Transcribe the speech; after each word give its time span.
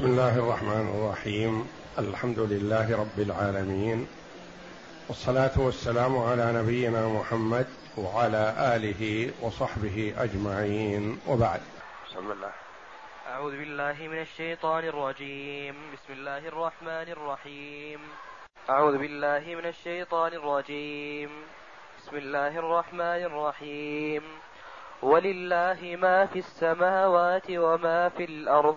بسم 0.00 0.08
الله 0.08 0.38
الرحمن 0.38 0.94
الرحيم. 0.94 1.68
الحمد 1.98 2.38
لله 2.38 3.00
رب 3.00 3.18
العالمين. 3.18 4.06
والصلاة 5.08 5.50
والسلام 5.56 6.18
على 6.18 6.52
نبينا 6.52 7.08
محمد 7.08 7.66
وعلى 7.96 8.54
آله 8.76 9.30
وصحبه 9.42 10.14
أجمعين. 10.18 11.18
وبعد. 11.28 11.60
بسم 12.10 12.32
الله. 12.32 12.50
أعوذ 13.28 13.58
بالله 13.58 13.94
من 14.00 14.20
الشيطان 14.20 14.84
الرجيم. 14.84 15.74
بسم 15.92 16.12
الله 16.12 16.38
الرحمن 16.38 17.12
الرحيم. 17.12 18.00
أعوذ 18.70 18.98
بالله 18.98 19.54
من 19.54 19.66
الشيطان 19.66 20.32
الرجيم. 20.32 21.30
بسم 21.98 22.16
الله 22.16 22.58
الرحمن 22.58 23.24
الرحيم. 23.24 24.22
ولله 25.02 25.96
ما 26.00 26.26
في 26.26 26.38
السماوات 26.38 27.50
وما 27.50 28.08
في 28.08 28.24
الأرض. 28.24 28.76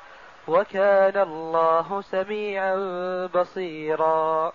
وكان 0.51 1.17
الله 1.21 2.01
سميعا 2.01 2.75
بصيرا. 3.35 4.51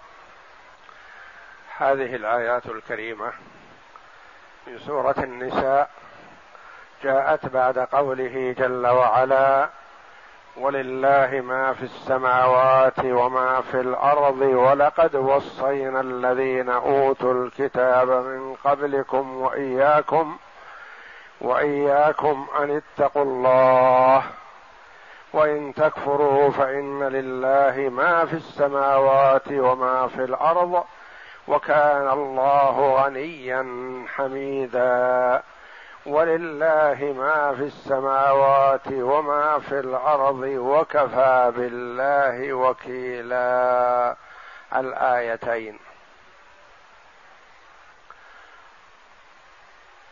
هذه 1.77 2.17
الآيات 2.17 2.67
الكريمة 2.67 3.33
من 4.67 4.79
سورة 4.79 5.15
النساء 5.19 5.91
جاءت 7.03 7.47
بعد 7.47 7.79
قوله 7.79 8.55
جل 8.59 8.87
وعلا 8.87 9.69
ولله 10.57 11.41
ما 11.41 11.73
في 11.73 11.83
السماوات 11.83 12.99
وما 13.05 13.61
في 13.61 13.81
الأرض 13.81 14.41
ولقد 14.41 15.17
وصينا 15.17 16.01
الذين 16.01 16.69
أوتوا 16.69 17.35
الكتاب 17.35 18.09
من 18.09 18.55
قبلكم 18.65 19.37
وإياكم 19.37 20.37
وإياكم 21.41 22.47
أن 22.59 22.83
اتقوا 22.83 23.23
الله 23.23 24.25
وإن 25.37 25.75
تكفروا 25.75 26.51
فإن 26.51 27.03
لله 27.03 27.89
ما 27.89 28.25
في 28.25 28.35
السماوات 28.35 29.49
وما 29.49 30.09
في 30.09 30.25
الأرض 30.25 30.85
وكان 31.49 32.09
الله 32.09 32.95
غنيا 33.03 33.67
حميدا. 34.15 35.43
ولله 36.07 37.15
ما 37.19 37.55
في 37.55 37.63
السماوات 37.63 38.87
وما 38.93 39.59
في 39.59 39.81
الأرض 39.81 40.43
وكفى 40.43 41.53
بالله 41.57 42.53
وكيلا. 42.53 44.17
الآيتين. 44.77 45.79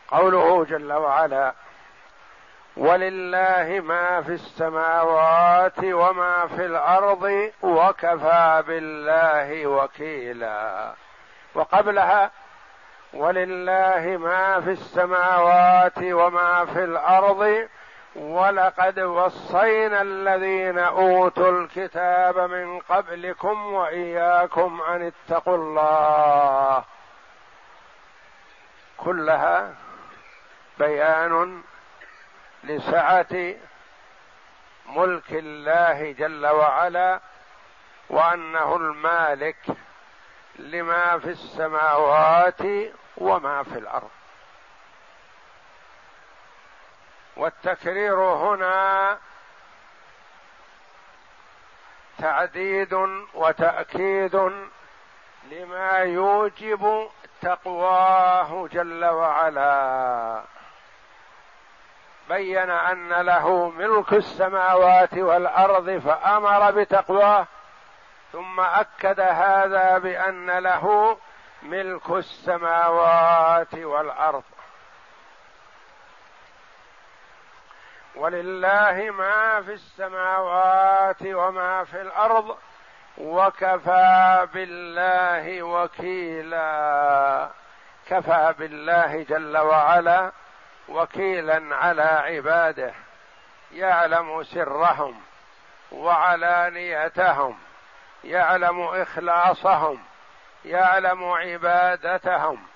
قوله 0.08 0.64
جل 0.64 0.92
وعلا 0.92 1.54
ولله 2.76 3.80
ما 3.80 4.22
في 4.22 4.32
السماوات 4.32 5.78
وما 5.84 6.46
في 6.46 6.66
الأرض 6.66 7.50
وكفى 7.62 8.64
بالله 8.66 9.66
وكيلا. 9.66 10.94
وقبلها 11.54 12.30
ولله 13.14 14.16
ما 14.16 14.60
في 14.60 14.70
السماوات 14.70 15.98
وما 15.98 16.64
في 16.64 16.84
الأرض 16.84 17.68
ولقد 18.16 19.00
وصينا 19.00 20.02
الذين 20.02 20.78
أوتوا 20.78 21.50
الكتاب 21.50 22.38
من 22.38 22.78
قبلكم 22.78 23.72
وإياكم 23.74 24.82
أن 24.88 25.12
اتقوا 25.12 25.56
الله. 25.56 26.84
كلها 28.96 29.74
بيان 30.78 31.62
لسعة 32.64 33.54
ملك 34.86 35.32
الله 35.32 36.12
جل 36.12 36.46
وعلا 36.46 37.20
وأنه 38.10 38.76
المالك 38.76 39.66
لما 40.58 41.18
في 41.18 41.28
السماوات 41.30 42.60
وما 43.16 43.62
في 43.62 43.78
الأرض. 43.78 44.10
والتكرير 47.36 48.14
هنا 48.14 49.18
تعديد 52.18 52.94
وتأكيد 53.34 54.34
لما 55.50 55.98
يوجب 55.98 57.08
تقواه 57.42 58.68
جل 58.72 59.04
وعلا. 59.04 60.44
بين 62.28 62.70
أن 62.70 63.12
له 63.12 63.68
ملك 63.70 64.12
السماوات 64.12 65.14
والأرض 65.14 65.98
فأمر 65.98 66.70
بتقواه 66.70 67.46
ثم 68.32 68.60
أكد 68.60 69.20
هذا 69.20 69.98
بأن 69.98 70.50
له 70.50 71.16
ملك 71.62 72.10
السماوات 72.10 73.74
والأرض. 73.74 74.42
ولله 78.16 79.10
ما 79.10 79.62
في 79.62 79.72
السماوات 79.72 81.22
وما 81.22 81.84
في 81.84 82.00
الأرض 82.02 82.56
وكفى 83.18 84.48
بالله 84.54 85.62
وكيلا. 85.62 87.48
كفى 88.08 88.54
بالله 88.58 89.22
جل 89.22 89.58
وعلا. 89.58 90.32
وكيلا 90.88 91.76
على 91.76 92.02
عباده 92.02 92.94
يعلم 93.72 94.42
سرهم 94.42 95.20
وعلانيتهم 95.92 97.58
يعلم 98.24 98.80
إخلاصهم 98.80 100.02
يعلم 100.64 101.24
عبادتهم 101.24 102.66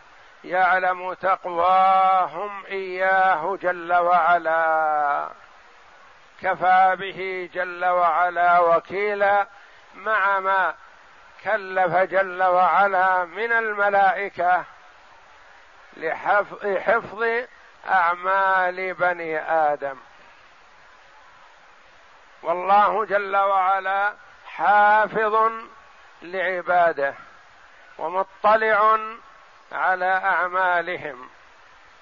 يعلم 0.44 1.14
تقواهم 1.14 2.64
إياه 2.66 3.58
جل 3.62 3.92
وعلا. 3.92 5.28
كفى 6.42 6.96
به 6.98 7.50
جل 7.54 7.84
وعلا 7.84 8.58
وكيلا 8.58 9.46
مع 9.94 10.40
ما 10.40 10.74
كلف 11.44 11.96
جل 11.96 12.42
وعلا 12.42 13.24
من 13.24 13.52
الملائكة 13.52 14.64
لحفظ 15.96 17.24
أعمال 17.88 18.94
بني 18.94 19.38
آدم. 19.38 19.96
والله 22.42 23.04
جل 23.04 23.36
وعلا 23.36 24.12
حافظ 24.46 25.52
لعباده 26.22 27.14
ومطلع 27.98 28.98
على 29.72 30.20
أعمالهم 30.24 31.28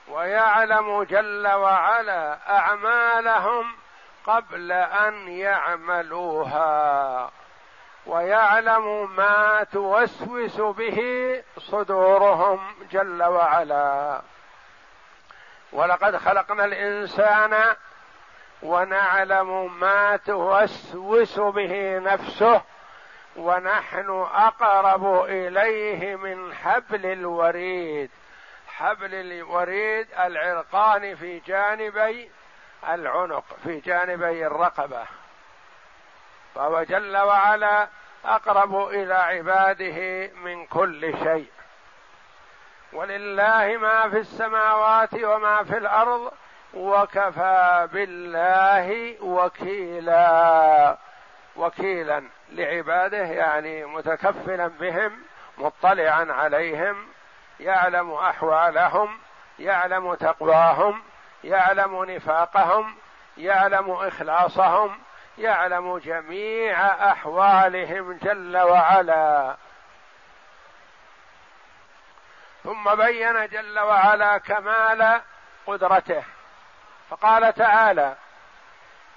ويعلم 0.08 1.02
جل 1.02 1.48
وعلا 1.48 2.38
أعمالهم 2.58 3.76
قبل 4.26 4.72
أن 4.72 5.28
يعملوها 5.28 7.30
ويعلم 8.06 9.16
ما 9.16 9.66
توسوس 9.72 10.60
به 10.60 11.42
صدورهم 11.58 12.74
جل 12.90 13.22
وعلا. 13.22 14.22
ولقد 15.76 16.16
خلقنا 16.16 16.64
الإنسان 16.64 17.76
ونعلم 18.62 19.80
ما 19.80 20.16
توسوس 20.16 21.38
به 21.38 21.98
نفسه 21.98 22.62
ونحن 23.36 24.26
أقرب 24.34 25.24
إليه 25.24 26.16
من 26.16 26.54
حبل 26.54 27.06
الوريد. 27.06 28.10
حبل 28.66 29.14
الوريد 29.14 30.06
العرقان 30.18 31.14
في 31.14 31.38
جانبي 31.38 32.30
العنق 32.88 33.44
في 33.64 33.80
جانبي 33.80 34.46
الرقبة. 34.46 35.04
فهو 36.54 36.82
جل 36.82 37.16
وعلا 37.16 37.88
أقرب 38.24 38.88
إلى 38.88 39.14
عباده 39.14 40.30
من 40.34 40.66
كل 40.66 41.14
شيء. 41.24 41.55
ولله 42.96 43.76
ما 43.76 44.08
في 44.08 44.18
السماوات 44.18 45.14
وما 45.14 45.64
في 45.64 45.76
الأرض 45.76 46.32
وكفى 46.74 47.88
بالله 47.92 49.16
وكيلا. 49.22 50.96
وكيلا 51.56 52.22
لعباده 52.50 53.18
يعني 53.18 53.84
متكفلا 53.84 54.66
بهم 54.66 55.12
مطلعا 55.58 56.32
عليهم 56.32 57.06
يعلم 57.60 58.12
أحوالهم 58.12 59.18
يعلم 59.58 60.14
تقواهم 60.14 61.02
يعلم 61.44 62.04
نفاقهم 62.04 62.94
يعلم 63.36 63.90
إخلاصهم 63.90 64.98
يعلم 65.38 65.98
جميع 65.98 66.86
أحوالهم 67.12 68.12
جل 68.12 68.56
وعلا. 68.56 69.56
ثم 72.66 72.94
بين 72.94 73.48
جل 73.48 73.78
وعلا 73.78 74.38
كمال 74.38 75.20
قدرته. 75.66 76.24
فقال 77.10 77.54
تعالى 77.54 78.16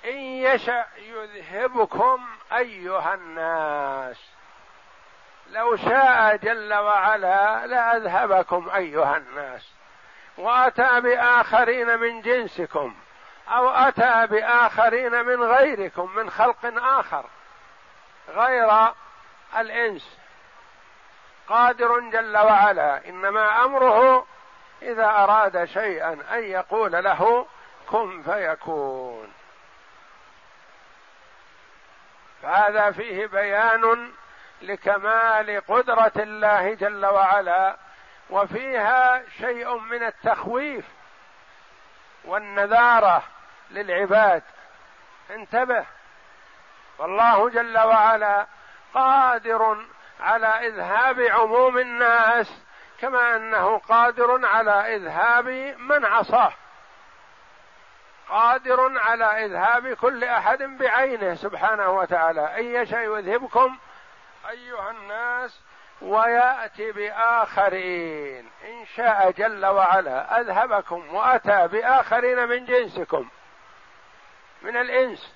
إن 0.06 0.18
يشأ 0.20 0.86
يذهبكم 0.98 2.28
أيها 2.54 3.14
الناس. 3.14 4.18
لو 5.50 5.76
شاء 5.76 6.36
جل 6.36 6.74
وعلا 6.74 7.68
لأذهبكم 7.68 8.70
أيها 8.76 9.18
الناس. 9.18 9.72
وأتى 10.38 11.02
بآخرين 11.02 12.00
من 12.00 12.22
جنسكم 12.22 12.96
أو 13.48 13.70
أتى 13.70 14.28
بآخرين 14.28 15.26
من 15.26 15.44
غيركم 15.44 16.16
من 16.16 16.30
خلق 16.30 16.74
آخر 16.78 17.26
غير 18.30 18.94
الإنس. 19.58 20.19
قادر 21.50 22.00
جل 22.00 22.38
وعلا 22.38 23.10
إنما 23.10 23.66
أمره 23.66 24.26
إذا 24.82 25.06
أراد 25.06 25.66
شيئا 25.66 26.18
أن 26.32 26.44
يقول 26.44 26.92
له 26.92 27.48
كن 27.88 28.24
فيكون. 28.24 29.34
فهذا 32.42 32.92
فيه 32.92 33.26
بيان 33.26 34.12
لكمال 34.62 35.62
قدرة 35.68 36.12
الله 36.16 36.74
جل 36.74 37.06
وعلا 37.06 37.76
وفيها 38.30 39.24
شيء 39.38 39.78
من 39.78 40.04
التخويف 40.04 40.86
والنذارة 42.26 43.24
للعباد. 43.72 44.44
انتبه 45.30 45.86
والله 46.98 47.50
جل 47.50 47.78
وعلا 47.78 48.46
قادر 48.94 49.86
على 50.20 50.48
إذهاب 50.48 51.20
عموم 51.20 51.78
الناس 51.78 52.64
كما 53.00 53.36
أنه 53.36 53.78
قادر 53.78 54.46
على 54.46 54.96
إذهاب 54.96 55.48
من 55.80 56.06
عصاه. 56.06 56.52
قادر 58.30 59.00
على 59.00 59.46
إذهاب 59.46 59.94
كل 59.94 60.24
أحد 60.24 60.64
بعينه 60.64 61.36
سبحانه 61.36 61.90
وتعالى. 61.90 62.60
ان 62.60 62.66
يشاء 62.66 63.18
يذهبكم 63.18 63.78
أيها 64.50 64.92
الناس 64.92 65.62
ويأتي 66.02 66.92
بآخرين. 66.92 68.50
إن 68.66 68.86
شاء 68.96 69.32
جل 69.32 69.66
وعلا 69.66 70.42
أذهبكم 70.42 71.16
وأتى 71.16 71.68
بآخرين 71.68 72.48
من 72.48 72.66
جنسكم 72.66 73.30
من 74.62 74.78
الإنس. 74.78 75.34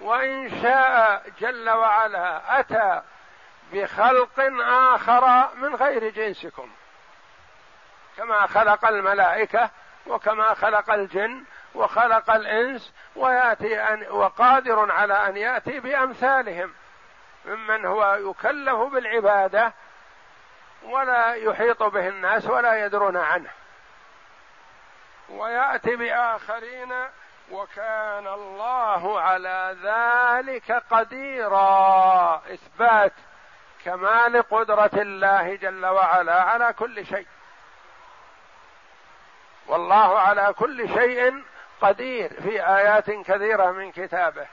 وإن 0.00 0.62
شاء 0.62 1.22
جل 1.40 1.70
وعلا 1.70 2.60
أتى 2.60 3.02
بخلق 3.74 4.40
آخر 4.60 5.54
من 5.54 5.74
غير 5.74 6.10
جنسكم. 6.10 6.70
كما 8.16 8.46
خلق 8.46 8.84
الملائكة 8.84 9.70
وكما 10.06 10.54
خلق 10.54 10.90
الجن 10.90 11.44
وخلق 11.74 12.30
الإنس 12.30 12.92
ويأتي 13.16 13.82
أن 13.82 14.06
وقادر 14.10 14.92
على 14.92 15.28
أن 15.28 15.36
يأتي 15.36 15.80
بأمثالهم. 15.80 16.74
ممن 17.44 17.86
هو 17.86 18.14
يكلف 18.14 18.74
بالعبادة 18.74 19.72
ولا 20.82 21.34
يحيط 21.34 21.82
به 21.82 22.08
الناس 22.08 22.46
ولا 22.46 22.86
يدرون 22.86 23.16
عنه. 23.16 23.50
ويأتي 25.28 25.96
بآخرين 25.96 26.92
وكان 27.50 28.26
الله 28.26 29.20
على 29.20 29.76
ذلك 29.82 30.82
قديرا. 30.90 32.42
إثبات 32.52 33.12
كمال 33.84 34.42
قدرة 34.42 34.90
الله 34.94 35.54
جل 35.54 35.86
وعلا 35.86 36.42
على 36.42 36.72
كل 36.72 37.06
شيء. 37.06 37.26
والله 39.66 40.18
على 40.18 40.54
كل 40.58 40.88
شيء 40.88 41.44
قدير 41.80 42.42
في 42.42 42.66
آيات 42.66 43.10
كثيرة 43.10 43.70
من 43.70 43.92
كتابه. 43.92 44.46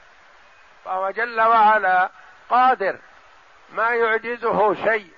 فهو 0.85 1.09
جل 1.09 1.41
وعلا 1.41 2.09
قادر 2.49 2.99
ما 3.69 3.89
يعجزه 3.89 4.73
شيء. 4.73 5.13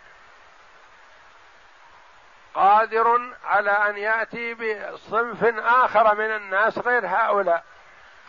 قادر 2.54 3.33
على 3.45 3.71
أن 3.71 3.98
يأتي 3.98 4.54
بصنف 4.54 5.44
آخر 5.65 6.15
من 6.15 6.36
الناس 6.36 6.77
غير 6.77 7.07
هؤلاء. 7.07 7.63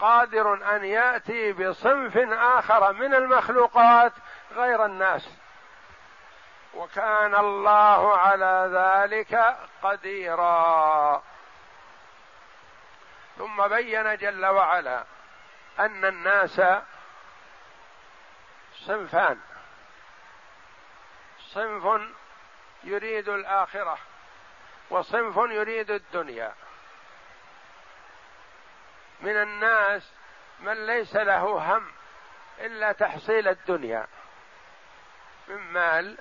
قادر 0.01 0.77
أن 0.77 0.85
يأتي 0.85 1.53
بصنف 1.53 2.17
آخر 2.33 2.93
من 2.93 3.15
المخلوقات 3.15 4.13
غير 4.55 4.85
الناس. 4.85 5.44
وكان 6.75 7.35
الله 7.35 8.17
على 8.19 8.71
ذلك 8.73 9.56
قديرا. 9.82 11.23
ثم 13.38 13.69
بين 13.69 14.17
جل 14.17 14.47
وعلا 14.47 15.05
أن 15.79 16.05
الناس 16.05 16.62
صنفان. 18.75 19.41
صنف 21.38 22.00
يريد 22.85 23.29
الآخرة 23.29 23.99
وصنف 24.91 25.37
يريد 25.37 25.91
الدنيا. 25.91 26.55
من 29.21 29.37
الناس 29.43 30.12
من 30.61 30.87
ليس 30.87 31.17
له 31.17 31.38
هم 31.76 31.93
إلا 32.61 32.93
تحصيل 32.93 33.49
الدنيا. 33.49 34.06
من 35.49 35.56
مال 35.73 36.19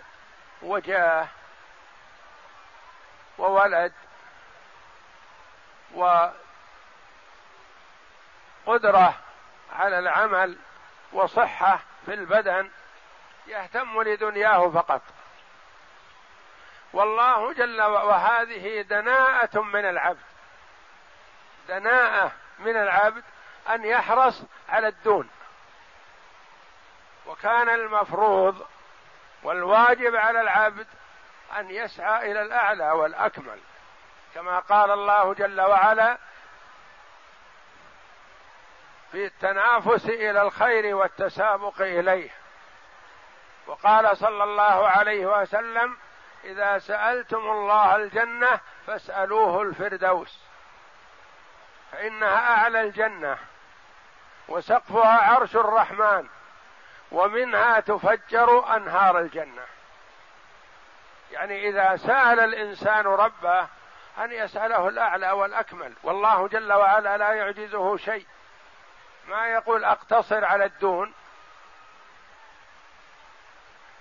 وجاه 0.64 1.28
وولد 3.38 3.94
وقدرة 8.66 9.14
على 9.74 10.00
العمل 10.00 10.58
وصحة 11.14 11.80
في 12.06 12.14
البدن 12.14 12.72
يهتم 13.48 14.02
لدنياه 14.02 14.70
فقط. 14.70 15.02
والله 16.94 17.54
جل 17.54 17.82
وهذه 17.82 18.82
دناءة 18.82 19.62
من 19.62 19.86
العبد. 19.86 20.24
دناءة 21.68 22.32
من 22.60 22.76
العبد 22.76 23.24
أن 23.70 23.86
يحرص 23.86 24.44
على 24.70 24.88
الدون. 24.88 25.30
وكان 27.26 27.70
المفروض 27.70 28.68
والواجب 29.44 30.16
على 30.16 30.42
العبد 30.42 30.88
أن 31.58 31.70
يسعى 31.70 32.32
إلى 32.32 32.42
الأعلى 32.42 32.92
والأكمل 32.92 33.60
كما 34.36 34.60
قال 34.60 34.92
الله 34.92 35.34
جل 35.34 35.62
وعلا 35.62 36.18
في 39.12 39.26
التنافس 39.26 40.06
إلى 40.06 40.42
الخير 40.42 40.96
والتسابق 40.96 41.82
إليه. 41.82 42.30
وقال 43.68 44.18
صلى 44.18 44.44
الله 44.44 44.88
عليه 44.90 45.26
وسلم 45.26 45.98
إذا 46.44 46.80
سألتم 46.80 47.38
الله 47.38 47.96
الجنة 47.96 48.60
فاسألوه 48.88 49.62
الفردوس 49.62 50.40
فإنها 51.92 52.58
أعلى 52.58 52.82
الجنة 52.82 53.38
وسقفها 54.48 55.34
عرش 55.34 55.56
الرحمن. 55.56 56.30
ومنها 57.14 57.80
تفجر 57.80 58.76
أنهار 58.76 59.20
الجنة. 59.20 59.66
يعني 61.32 61.70
إذا 61.70 61.96
سأل 61.96 62.40
الإنسان 62.40 63.06
ربه 63.06 63.68
أن 64.18 64.32
يسأله 64.32 64.88
الأعلى 64.88 65.32
والأكمل 65.32 65.94
والله 66.04 66.48
جل 66.48 66.74
وعلا 66.74 67.18
لا 67.18 67.34
يعجزه 67.34 67.98
شيء. 67.98 68.28
ما 69.28 69.48
يقول 69.48 69.86
أقتصر 69.86 70.46
على 70.46 70.66
الدون 70.66 71.14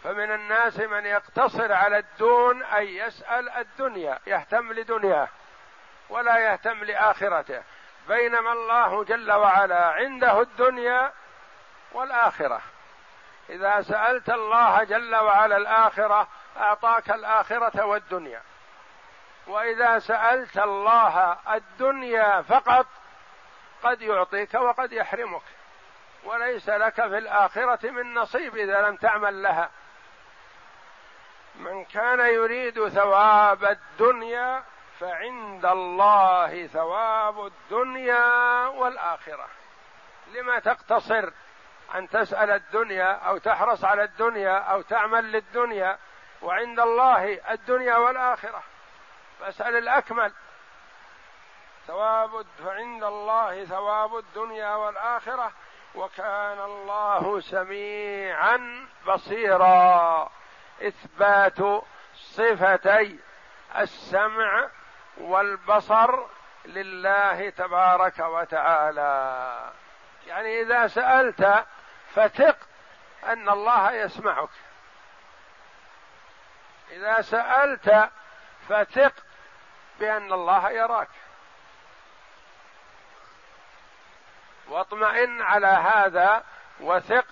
فمن 0.05 0.33
الناس 0.33 0.79
من 0.79 1.07
يقتصر 1.07 1.73
على 1.73 1.99
الدون 1.99 2.63
أن 2.63 2.85
يسأل 2.85 3.49
الدنيا 3.49 4.19
يهتم 4.27 4.73
لدنياه 4.73 5.29
ولا 6.09 6.39
يهتم 6.39 6.85
لآخرته. 6.85 7.63
بينما 8.09 8.53
الله 8.53 9.05
جل 9.05 9.33
وعلا 9.33 9.87
عنده 9.87 10.41
الدنيا 10.41 11.13
والآخرة. 11.93 12.61
إذا 13.51 13.83
سألت 13.83 14.31
الله 14.31 14.85
جل 14.85 15.15
وعلا 15.15 15.57
الآخرة 15.57 16.29
أعطاك 16.57 17.11
الآخرة 17.11 17.85
والدنيا. 17.85 18.43
وإذا 19.47 19.99
سألت 19.99 20.59
الله 20.59 21.37
الدنيا 21.55 22.43
فقط 22.43 22.87
قد 23.83 24.03
يعطيك 24.03 24.55
وقد 24.55 24.93
يحرمك. 24.93 25.43
وليس 26.25 26.69
لك 26.69 26.95
في 26.95 27.19
الآخرة 27.19 27.91
من 27.91 28.15
نصيب 28.15 28.57
إذا 28.57 28.81
لم 28.83 28.97
تعمل 28.97 29.43
لها. 29.43 29.71
من 31.55 31.85
كان 31.85 32.21
يريد 32.21 32.89
ثواب 32.89 33.65
الدنيا 33.65 34.65
فعند 35.01 35.67
الله 35.67 36.67
ثواب 36.67 37.47
الدنيا 37.47 38.67
والآخرة. 38.67 39.49
لما 40.35 40.59
تقتصر 40.59 41.31
أن 41.95 42.09
تسأل 42.09 42.51
الدنيا 42.51 43.13
أو 43.13 43.39
تحرص 43.39 43.85
على 43.85 44.05
الدنيا 44.05 44.59
أو 44.59 44.83
تعمل 44.83 45.33
للدنيا 45.33 45.99
وعند 46.43 46.81
الله 46.81 47.53
الدنيا 47.53 47.97
والآخرة. 47.97 48.63
فاسأل 49.41 49.77
الأكمل. 49.77 50.33
ثواب 51.87 52.47
فعند 52.65 53.05
الله 53.05 53.65
ثواب 53.65 54.17
الدنيا 54.17 54.75
والآخرة 54.75 55.53
وكان 55.95 56.61
الله 56.61 57.41
سميعا 57.41 58.87
بصيرا. 59.07 60.31
إثبات 60.83 61.83
صفتي 62.15 63.19
السمع 63.79 64.69
والبصر 65.17 66.25
لله 66.65 67.51
تبارك 67.51 68.19
وتعالى. 68.19 69.73
يعني 70.27 70.61
إذا 70.61 70.87
سألت 70.87 71.65
فثق 72.15 72.57
أن 73.25 73.49
الله 73.49 73.93
يسمعك. 73.93 74.49
إذا 76.91 77.21
سألت 77.21 78.11
فثق 78.69 79.13
بأن 80.01 80.33
الله 80.33 80.71
يراك. 80.71 81.09
واطمئن 84.69 85.43
على 85.43 85.67
هذا 85.67 86.45
وثق 86.81 87.27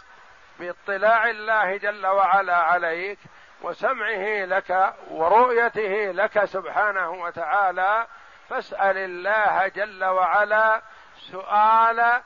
باطلاع 0.59 1.31
الله 1.31 1.77
جل 1.77 2.07
وعلا 2.07 2.57
عليك 2.57 3.19
وسمعه 3.63 4.45
لك 4.45 4.95
ورؤيته 5.11 6.13
لك 6.13 6.45
سبحانه 6.45 7.11
وتعالى. 7.11 8.07
فاسأل 8.49 8.97
الله 8.97 9.69
جل 9.69 10.05
وعلا 10.05 10.83
سؤال 11.17 12.23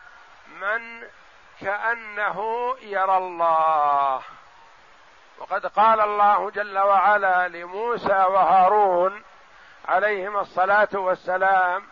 من 0.46 1.08
كأنه 1.60 2.68
يرى 2.82 3.16
الله. 3.16 4.22
وقد 5.38 5.66
قال 5.66 6.00
الله 6.00 6.50
جل 6.50 6.78
وعلا 6.78 7.48
لموسى 7.48 8.12
وهارون 8.12 9.22
عليهما 9.88 10.40
الصلاة 10.40 10.88
والسلام 10.92 11.82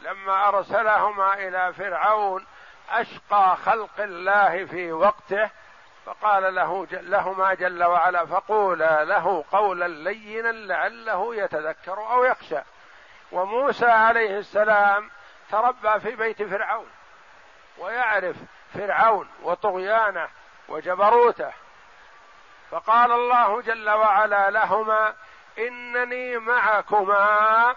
لما 0.00 0.48
أرسلهما 0.48 1.34
إلى 1.34 1.72
فرعون 1.72 2.46
أشقى 2.90 3.56
خلق 3.56 4.00
الله 4.00 4.64
في 4.64 4.92
وقته 4.92 5.50
فقال 6.06 6.54
له 6.54 6.86
لهما 6.90 7.54
جل 7.54 7.84
وعلا 7.84 8.26
فقولا 8.26 9.04
له 9.04 9.44
قولا 9.52 9.88
لينا 9.88 10.52
لعله 10.52 11.34
يتذكر 11.34 12.12
أو 12.12 12.24
يخشى. 12.24 12.60
وموسى 13.32 13.86
عليه 13.86 14.38
السلام 14.38 15.10
تربى 15.50 16.00
في 16.00 16.16
بيت 16.16 16.42
فرعون 16.42 16.90
ويعرف 17.78 18.36
فرعون 18.74 19.28
وطغيانه 19.42 20.28
وجبروته. 20.68 21.52
فقال 22.70 23.12
الله 23.12 23.60
جل 23.62 23.90
وعلا 23.90 24.50
لهما 24.50 25.14
إنني 25.58 26.38
معكما 26.38 27.76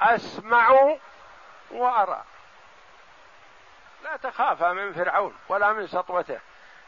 أسمع 0.00 0.96
وأرى. 1.70 2.24
لا 4.04 4.16
تخافا 4.16 4.72
من 4.72 4.92
فرعون 4.92 5.36
ولا 5.48 5.72
من 5.72 5.86
سطوته. 5.86 6.40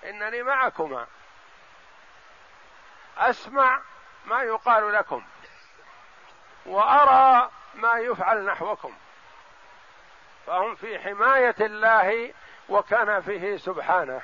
إنني 0.04 0.42
معكما. 0.42 1.06
أسمع 3.18 3.80
ما 4.26 4.42
يقال 4.42 4.92
لكم 4.92 5.24
وأرى 6.66 7.50
ما 7.74 7.98
يفعل 7.98 8.44
نحوكم. 8.44 8.94
فهم 10.46 10.74
في 10.74 10.98
حماية 10.98 11.54
الله 11.60 12.34
وكنفه 12.70 13.56
سبحانه. 13.56 14.20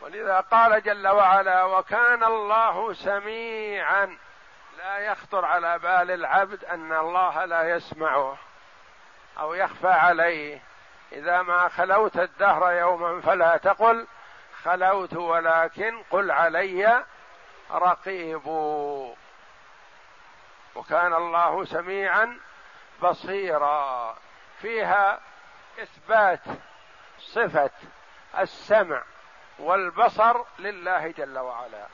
ولذا 0.00 0.40
قال 0.40 0.82
جل 0.82 1.08
وعلا 1.08 1.64
وكان 1.64 2.24
الله 2.24 2.92
سميعا. 2.92 4.18
لا 4.78 4.98
يخطر 4.98 5.44
على 5.44 5.78
بال 5.78 6.10
العبد 6.10 6.64
أن 6.64 6.92
الله 6.92 7.44
لا 7.44 7.70
يسمعه 7.70 8.36
أو 9.38 9.54
يخفى 9.54 9.88
عليه. 9.88 10.60
إذا 11.12 11.42
ما 11.42 11.68
خلوت 11.68 12.16
الدهر 12.16 12.72
يوما 12.72 13.20
فلا 13.20 13.56
تقل 13.56 14.06
خلوت 14.62 15.14
ولكن 15.14 16.02
قل 16.10 16.30
علي 16.30 17.04
رقيب. 17.70 18.46
وكان 20.74 21.14
الله 21.14 21.64
سميعا 21.64 22.38
بصيرا. 23.02 24.16
فيها 24.60 25.20
إثبات 25.78 26.40
صفة 27.18 27.70
السمع 28.38 29.02
والبصر 29.58 30.44
لله 30.58 31.08
جل 31.08 31.38
وعلا. 31.38 31.86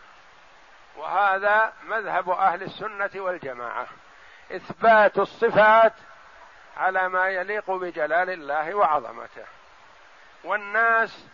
وهذا 0.97 1.73
مذهب 1.82 2.30
أهل 2.30 2.62
السنة 2.62 3.11
والجماعة. 3.14 3.87
إثبات 4.52 5.18
الصفات 5.18 5.92
على 6.76 7.08
ما 7.08 7.28
يليق 7.28 7.70
بجلال 7.70 8.30
الله 8.30 8.75
وعظمته. 8.75 9.44
والناس 10.44 11.26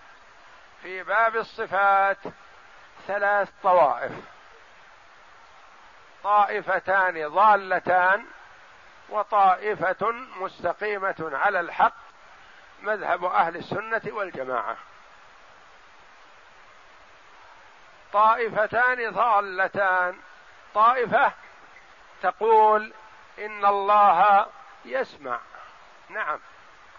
في 0.82 1.02
باب 1.02 1.36
الصفات 1.36 2.18
ثلاث 3.06 3.50
طوائف. 3.62 4.12
طائفتان 6.24 7.28
ضالتان 7.28 8.24
وطائفة 9.08 10.12
مستقيمة 10.40 11.30
على 11.32 11.60
الحق 11.60 12.03
مذهب 12.85 13.25
أهل 13.25 13.57
السنة 13.57 14.03
والجماعة. 14.07 14.76
طائفتان 18.12 19.11
ضالتان. 19.11 20.19
طائفة 20.75 21.33
تقول 22.23 22.93
إن 23.38 23.64
الله 23.64 24.47
يسمع. 24.85 25.38
نعم 26.09 26.41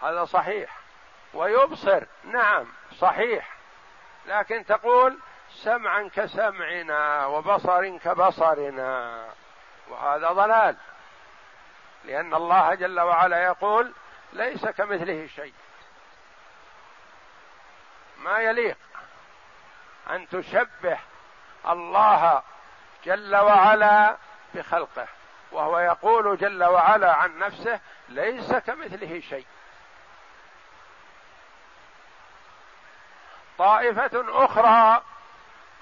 هذا 0.02 0.24
صحيح. 0.24 0.76
ويبصر. 1.34 2.04
نعم 2.24 2.66
صحيح. 2.98 3.56
لكن 4.26 4.66
تقول 4.66 5.18
سمعا 5.50 6.10
كسمعنا 6.14 7.26
وبصر 7.26 7.96
كبصرنا. 7.98 9.26
وهذا 9.88 10.32
ضلال. 10.32 10.76
لأن 12.04 12.34
الله 12.34 12.74
جل 12.74 13.00
وعلا 13.00 13.42
يقول 13.42 13.92
ليس 14.32 14.66
كمثله 14.66 15.26
شيء. 15.26 15.54
ما 18.18 18.38
يليق 18.38 18.76
أن 20.10 20.28
تشبه 20.28 20.98
الله 21.68 22.42
جل 23.04 23.36
وعلا 23.36 24.16
بخلقه 24.54 25.06
وهو 25.52 25.78
يقول 25.78 26.36
جل 26.36 26.64
وعلا 26.64 27.14
عن 27.14 27.38
نفسه 27.38 27.80
ليس 28.08 28.52
كمثله 28.52 29.20
شيء. 29.20 29.46
طائفة 33.58 34.44
أخرى 34.44 35.02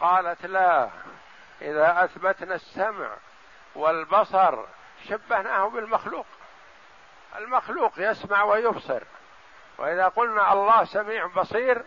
قالت 0.00 0.46
لا 0.46 0.90
إذا 1.62 2.04
أثبتنا 2.04 2.54
السمع 2.54 3.10
والبصر 3.74 4.64
شبهناه 5.08 5.68
بالمخلوق. 5.68 6.26
المخلوق 7.36 7.92
يسمع 7.96 8.42
ويبصر 8.42 9.02
وإذا 9.78 10.08
قلنا 10.08 10.52
الله 10.52 10.84
سميع 10.84 11.26
بصير 11.26 11.84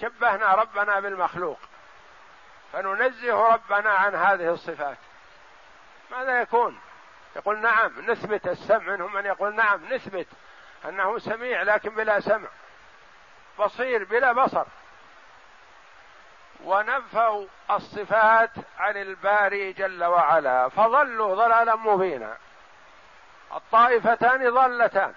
شبهنا 0.00 0.54
ربنا 0.54 1.00
بالمخلوق. 1.00 1.58
فننزه 2.72 3.52
ربنا 3.52 3.90
عن 3.90 4.14
هذه 4.14 4.52
الصفات. 4.52 4.98
ماذا 6.10 6.40
يكون؟ 6.40 6.80
يقول 7.36 7.58
نعم 7.58 8.10
نثبت 8.10 8.46
السمع 8.46 8.92
منهم 8.92 9.12
من 9.12 9.26
يقول 9.26 9.54
نعم 9.54 9.94
نثبت 9.94 10.26
أنه 10.84 11.18
سميع 11.18 11.62
لكن 11.62 11.90
بلا 11.90 12.20
سمع. 12.20 12.48
بصير 13.58 14.04
بلا 14.04 14.32
بصر. 14.32 14.64
ونفوا 16.64 17.46
الصفات 17.70 18.50
عن 18.78 18.96
الباري 18.96 19.72
جل 19.72 20.04
وعلا 20.04 20.68
فضلوا 20.68 21.34
ضلالا 21.34 21.76
مبينا. 21.76 22.36
الطائفتان 23.54 24.50
ضلتان 24.50 25.14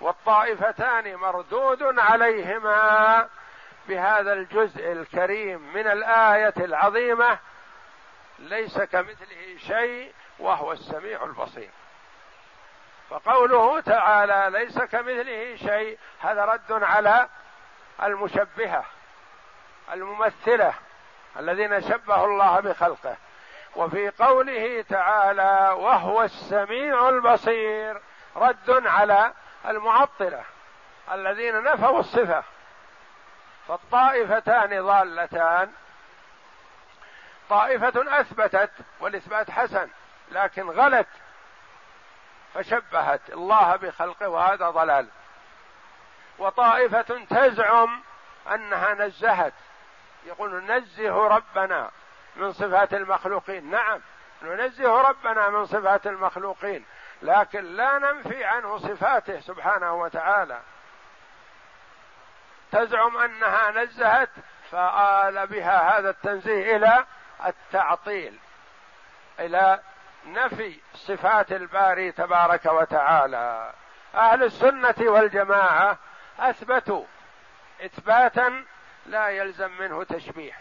والطائفتان 0.00 1.16
مردود 1.16 1.98
عليهما. 1.98 3.28
بهذا 3.88 4.32
الجزء 4.32 4.92
الكريم 4.92 5.72
من 5.74 5.86
الآية 5.86 6.54
العظيمة 6.56 7.38
ليس 8.38 8.78
كمثله 8.78 9.56
شيء 9.58 10.12
وهو 10.38 10.72
السميع 10.72 11.24
البصير. 11.24 11.70
فقوله 13.10 13.80
تعالى 13.80 14.58
ليس 14.58 14.78
كمثله 14.78 15.56
شيء 15.56 15.98
هذا 16.20 16.44
رد 16.44 16.82
على 16.82 17.28
المشبهة 18.02 18.84
الممثلة 19.92 20.74
الذين 21.38 21.80
شبهوا 21.80 22.26
الله 22.26 22.60
بخلقه. 22.60 23.16
وفي 23.76 24.10
قوله 24.10 24.82
تعالى 24.82 25.74
وهو 25.78 26.22
السميع 26.22 27.08
البصير 27.08 28.00
رد 28.36 28.86
على 28.86 29.32
المعطلة 29.66 30.44
الذين 31.12 31.62
نفوا 31.62 32.00
الصفة. 32.00 32.44
فالطائفتان 33.68 34.82
ضالتان. 34.82 35.72
طائفة 37.50 38.20
أثبتت 38.20 38.70
والإثبات 39.00 39.50
حسن 39.50 39.88
لكن 40.30 40.70
غلت 40.70 41.08
فشبهت. 42.54 43.30
الله 43.30 43.76
بخلقه 43.76 44.28
وهذا 44.28 44.70
ضلال. 44.70 45.08
وطائفة 46.38 47.24
تزعم 47.30 48.02
أنها 48.54 48.94
نزهت. 48.94 49.54
يقول 50.24 50.64
ننزه 50.64 51.28
ربنا 51.28 51.90
من 52.36 52.52
صفات 52.52 52.94
المخلوقين. 52.94 53.70
نعم 53.70 54.00
ننزه 54.42 55.02
ربنا 55.02 55.48
من 55.48 55.66
صفات 55.66 56.06
المخلوقين 56.06 56.84
لكن 57.22 57.64
لا 57.64 57.98
ننفي 57.98 58.44
عنه 58.44 58.78
صفاته 58.78 59.40
سبحانه 59.40 59.94
وتعالى. 59.94 60.60
تزعم 62.72 63.16
أنها 63.16 63.70
نزهت 63.70 64.30
فآل 64.70 65.46
بها 65.46 65.98
هذا 65.98 66.10
التنزيه 66.10 66.76
إلى 66.76 67.04
التعطيل 67.46 68.38
إلى 69.40 69.80
نفي 70.26 70.80
صفات 70.94 71.52
الباري 71.52 72.12
تبارك 72.12 72.66
وتعالى. 72.66 73.72
أهل 74.14 74.42
السنة 74.42 74.94
والجماعة 75.00 75.98
أثبتوا 76.38 77.04
إثباتا 77.84 78.64
لا 79.06 79.28
يلزم 79.28 79.70
منه 79.78 80.04
تشبيه. 80.04 80.52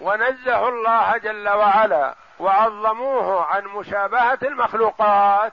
ونزهوا 0.00 0.68
الله 0.68 1.16
جل 1.16 1.48
وعلا 1.48 2.14
وعظموه 2.38 3.44
عن 3.44 3.64
مشابهة 3.64 4.38
المخلوقات 4.42 5.52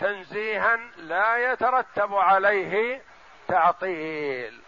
تنزيها 0.00 0.76
لا 0.96 1.52
يترتب 1.52 2.14
عليه 2.14 3.02
تعطيل. 3.50 4.60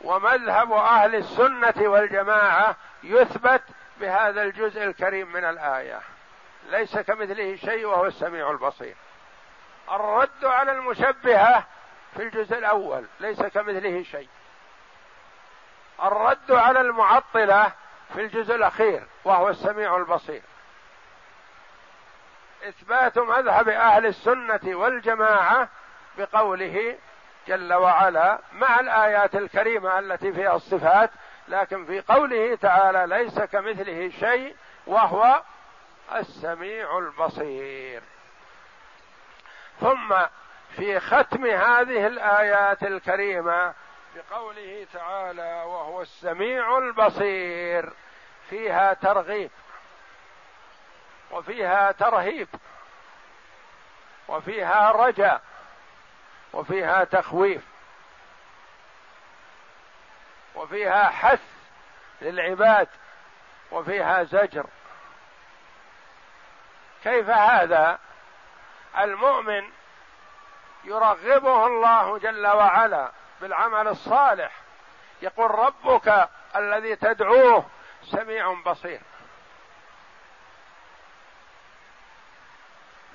ومذهب 0.00 0.72
أهل 0.72 1.14
السنة 1.14 1.74
والجماعة 1.78 2.76
يثبت 3.02 3.62
بهذا 4.00 4.42
الجزء 4.42 4.84
الكريم 4.84 5.32
من 5.32 5.44
الآية. 5.44 6.00
ليس 6.70 6.98
كمثله 6.98 7.56
شيء 7.56 7.86
وهو 7.86 8.06
السميع 8.06 8.50
البصير. 8.50 8.96
الرد 9.90 10.44
على 10.44 10.72
المشبهة 10.72 11.64
في 12.14 12.22
الجزء 12.22 12.58
الأول 12.58 13.06
ليس 13.20 13.42
كمثله 13.42 14.02
شيء. 14.02 14.28
الرد 16.02 16.52
على 16.52 16.80
المعطلة 16.80 17.72
في 18.14 18.20
الجزء 18.20 18.54
الأخير 18.54 19.06
وهو 19.24 19.48
السميع 19.48 19.96
البصير. 19.96 20.42
إثبات 22.68 23.18
مذهب 23.18 23.68
أهل 23.68 24.06
السنة 24.06 24.60
والجماعة 24.64 25.68
بقوله 26.18 26.98
جل 27.48 27.74
وعلا 27.74 28.38
مع 28.52 28.80
الآيات 28.80 29.34
الكريمة 29.34 29.98
التي 29.98 30.32
فيها 30.32 30.56
الصفات 30.56 31.10
لكن 31.48 31.84
في 31.84 32.00
قوله 32.00 32.54
تعالى 32.54 33.06
ليس 33.16 33.38
كمثله 33.38 34.10
شيء 34.20 34.56
وهو 34.86 35.42
السميع 36.14 36.98
البصير. 36.98 38.02
ثم 39.80 40.14
في 40.76 41.00
ختم 41.00 41.44
هذه 41.46 42.06
الآيات 42.06 42.82
الكريمة 42.82 43.74
بقوله 44.14 44.86
تعالى 44.92 45.62
وهو 45.66 46.02
السميع 46.02 46.78
البصير 46.78 47.92
فيها 48.50 48.94
ترغيب. 48.94 49.50
وفيها 51.30 51.92
ترهيب 51.92 52.48
وفيها 54.28 54.92
رجاء 54.92 55.42
وفيها 56.52 57.04
تخويف 57.04 57.62
وفيها 60.54 61.08
حث 61.10 61.40
للعباد 62.22 62.88
وفيها 63.70 64.22
زجر. 64.22 64.66
كيف 67.04 67.30
هذا؟ 67.30 67.98
المؤمن 68.98 69.70
يرغبه 70.84 71.66
الله 71.66 72.18
جل 72.18 72.46
وعلا 72.46 73.12
بالعمل 73.40 73.88
الصالح. 73.88 74.52
يقول 75.22 75.50
ربك 75.50 76.28
الذي 76.56 76.96
تدعوه 76.96 77.66
سميع 78.02 78.52
بصير. 78.66 79.00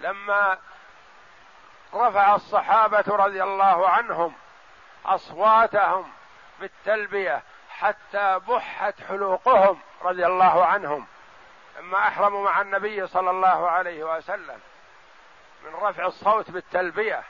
لما 0.04 0.58
رفع 1.94 2.36
الصحابة 2.36 3.04
رضي 3.08 3.44
الله 3.44 3.90
عنهم 3.90 4.34
أصواتهم 5.06 6.12
بالتلبية 6.60 7.44
حتى 7.70 8.40
بحت 8.48 9.02
حلوقهم 9.10 9.80
رضي 10.02 10.26
الله 10.26 10.66
عنهم 10.66 11.06
لما 11.80 11.98
أحرموا 12.08 12.46
مع 12.46 12.62
النبي 12.62 13.08
صلى 13.08 13.30
الله 13.30 13.70
عليه 13.70 14.04
وسلم 14.04 14.60
من 15.66 15.76
رفع 15.82 16.06
الصوت 16.06 16.52
بالتلبية 16.52 17.24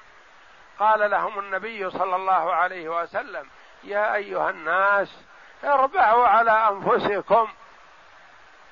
قال 0.80 1.12
لهم 1.12 1.40
النبي 1.40 1.90
صلى 1.90 2.16
الله 2.16 2.54
عليه 2.54 3.02
وسلم 3.02 3.50
يا 3.84 4.16
أيها 4.16 4.50
الناس 4.50 5.24
اربعوا 5.64 6.28
على 6.28 6.52
أنفسكم 6.52 7.48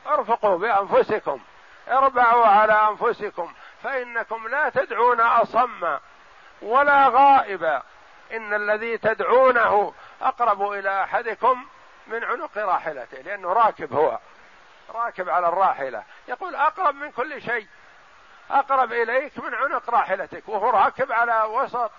ارفقوا 0.08 0.58
بأنفسكم 0.58 1.42
اربعوا 1.88 2.48
على 2.48 2.74
أنفسكم 2.74 3.54
فإنكم 3.84 4.48
لا 4.48 4.70
تدعون 4.70 5.22
أصم 5.22 5.98
ولا 6.62 7.08
غائبا 7.08 7.84
إن 8.32 8.54
الذي 8.54 8.98
تدعونه 8.98 9.94
أقرب 10.22 10.72
إلى 10.72 11.04
أحدكم 11.04 11.66
من 12.08 12.24
عنق 12.24 12.58
راحلته 12.58 13.18
لأنه 13.18 13.54
راكب 13.54 13.94
هو 13.94 14.20
راكب 14.90 15.30
على 15.30 15.48
الراحلة. 15.48 16.04
يقول 16.28 16.56
أقرب 16.56 16.96
من 16.96 17.12
كل 17.12 17.42
شيء 17.42 17.68
أقرب 18.52 18.94
إليك 18.94 19.40
من 19.40 19.56
عنق 19.56 19.90
راحلتك 19.90 20.44
وهو 20.48 20.70
راكب 20.70 21.12
على 21.12 21.44
وسط 21.44 21.92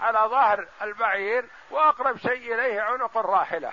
على 0.00 0.18
ظهر 0.18 0.66
البعير 0.82 1.44
وأقرب 1.70 2.18
شيء 2.18 2.54
إليه 2.54 2.80
عنق 2.80 3.16
الراحلة. 3.16 3.72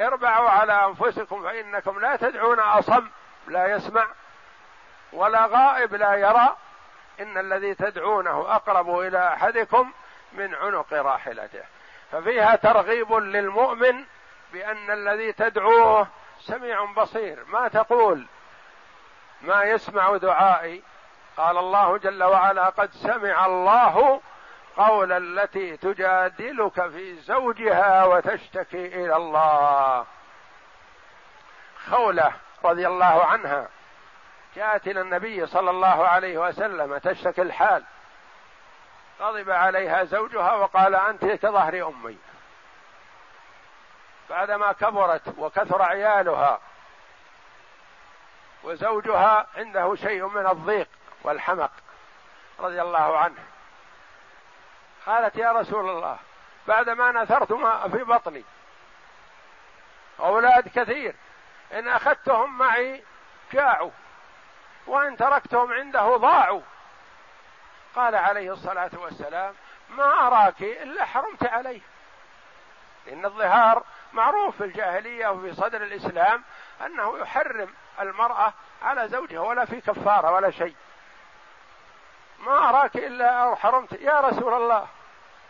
اربعوا 0.00 0.50
على 0.50 0.84
أنفسكم 0.84 1.42
فإنكم 1.42 2.00
لا 2.00 2.16
تدعون 2.16 2.60
أصم 2.60 3.08
لا 3.46 3.66
يسمع. 3.66 4.06
ولا 5.12 5.46
غائب 5.46 5.94
لا 5.94 6.14
يرى 6.14 6.56
إن 7.20 7.38
الذي 7.38 7.74
تدعونه 7.74 8.54
أقرب 8.54 8.98
إلى 8.98 9.28
أحدكم 9.28 9.92
من 10.32 10.54
عنق 10.54 10.92
راحلته. 10.92 11.62
ففيها 12.12 12.56
ترغيب 12.56 13.12
للمؤمن 13.12 14.04
بأن 14.52 14.90
الذي 14.90 15.32
تدعوه 15.32 16.06
سميع 16.40 16.84
بصير. 16.84 17.44
ما 17.46 17.68
تقول؟ 17.68 18.26
ما 19.42 19.62
يسمع 19.62 20.16
دعائي. 20.16 20.82
قال 21.36 21.58
الله 21.58 21.98
جل 21.98 22.24
وعلا 22.24 22.68
قد 22.68 22.90
سمع 22.92 23.46
الله 23.46 24.20
قول 24.76 25.12
التي 25.12 25.76
تجادلك 25.76 26.88
في 26.88 27.14
زوجها 27.14 28.04
وتشتكي 28.04 28.86
إلى 28.86 29.16
الله. 29.16 30.06
خولة 31.90 32.32
رضي 32.64 32.86
الله 32.86 33.24
عنها. 33.24 33.68
جاءت 34.56 34.86
إلى 34.86 35.00
النبي 35.00 35.46
صلى 35.46 35.70
الله 35.70 36.08
عليه 36.08 36.38
وسلم 36.38 36.98
تشتكي 36.98 37.42
الحال. 37.42 37.84
غضب 39.20 39.50
عليها 39.50 40.04
زوجها 40.04 40.52
وقال 40.52 40.94
أنت 40.94 41.24
كظهر 41.24 41.88
أمي. 41.88 42.18
بعدما 44.30 44.72
كبرت 44.72 45.38
وكثر 45.38 45.82
عيالها 45.82 46.60
وزوجها 48.62 49.46
عنده 49.56 49.94
شيء 49.94 50.26
من 50.26 50.46
الضيق 50.46 50.88
والحمق 51.22 51.70
رضي 52.60 52.82
الله 52.82 53.18
عنه. 53.18 53.44
قالت 55.06 55.36
يا 55.36 55.52
رسول 55.52 55.90
الله 55.90 56.18
بعدما 56.68 57.12
نثرت 57.12 57.52
ما 57.52 57.88
في 57.88 58.04
بطني. 58.04 58.44
أولاد 60.20 60.68
كثير 60.68 61.14
إن 61.72 61.88
أخذتهم 61.88 62.58
معي 62.58 63.04
جاعوا. 63.52 63.90
وإن 64.86 65.16
تركتهم 65.16 65.72
عنده 65.72 66.16
ضاعوا. 66.16 66.62
قال 67.94 68.14
عليه 68.14 68.52
الصلاة 68.52 68.90
والسلام 68.94 69.54
ما 69.88 70.26
أراك 70.26 70.62
إلا 70.62 71.04
حرمت 71.04 71.46
عليه. 71.46 71.80
إن 73.12 73.24
الظهار 73.24 73.84
معروف 74.12 74.56
في 74.56 74.64
الجاهلية 74.64 75.28
وفي 75.28 75.54
صدر 75.54 75.82
الإسلام 75.82 76.44
أنه 76.86 77.18
يحرم 77.18 77.74
المرأة 78.00 78.52
على 78.82 79.08
زوجها 79.08 79.40
ولا 79.40 79.64
في 79.64 79.80
كفارة 79.80 80.32
ولا 80.32 80.50
شيء. 80.50 80.76
ما 82.38 82.68
أراك 82.68 82.96
إلا 82.96 83.42
أو 83.42 83.56
حرمت. 83.56 83.92
يا 83.92 84.20
رسول 84.20 84.54
الله 84.54 84.88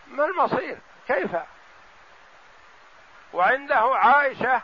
ما 0.06 0.24
المصير؟ 0.24 0.78
كيف؟ 1.06 1.36
وعنده 3.32 3.96
عائشة 3.96 4.62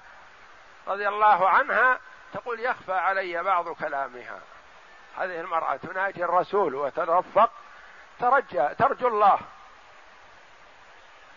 رضي 0.86 1.08
الله 1.08 1.48
عنها 1.48 2.00
تقول 2.32 2.60
يخفى 2.60 2.92
علي 2.92 3.42
بعض 3.42 3.68
كلامها. 3.68 4.40
هذه 5.16 5.40
المرأة 5.40 5.76
تناجي 5.76 6.24
الرسول 6.24 6.74
وترفق 6.74 7.50
ترجى 8.20 8.68
ترجو 8.78 9.08
الله. 9.08 9.38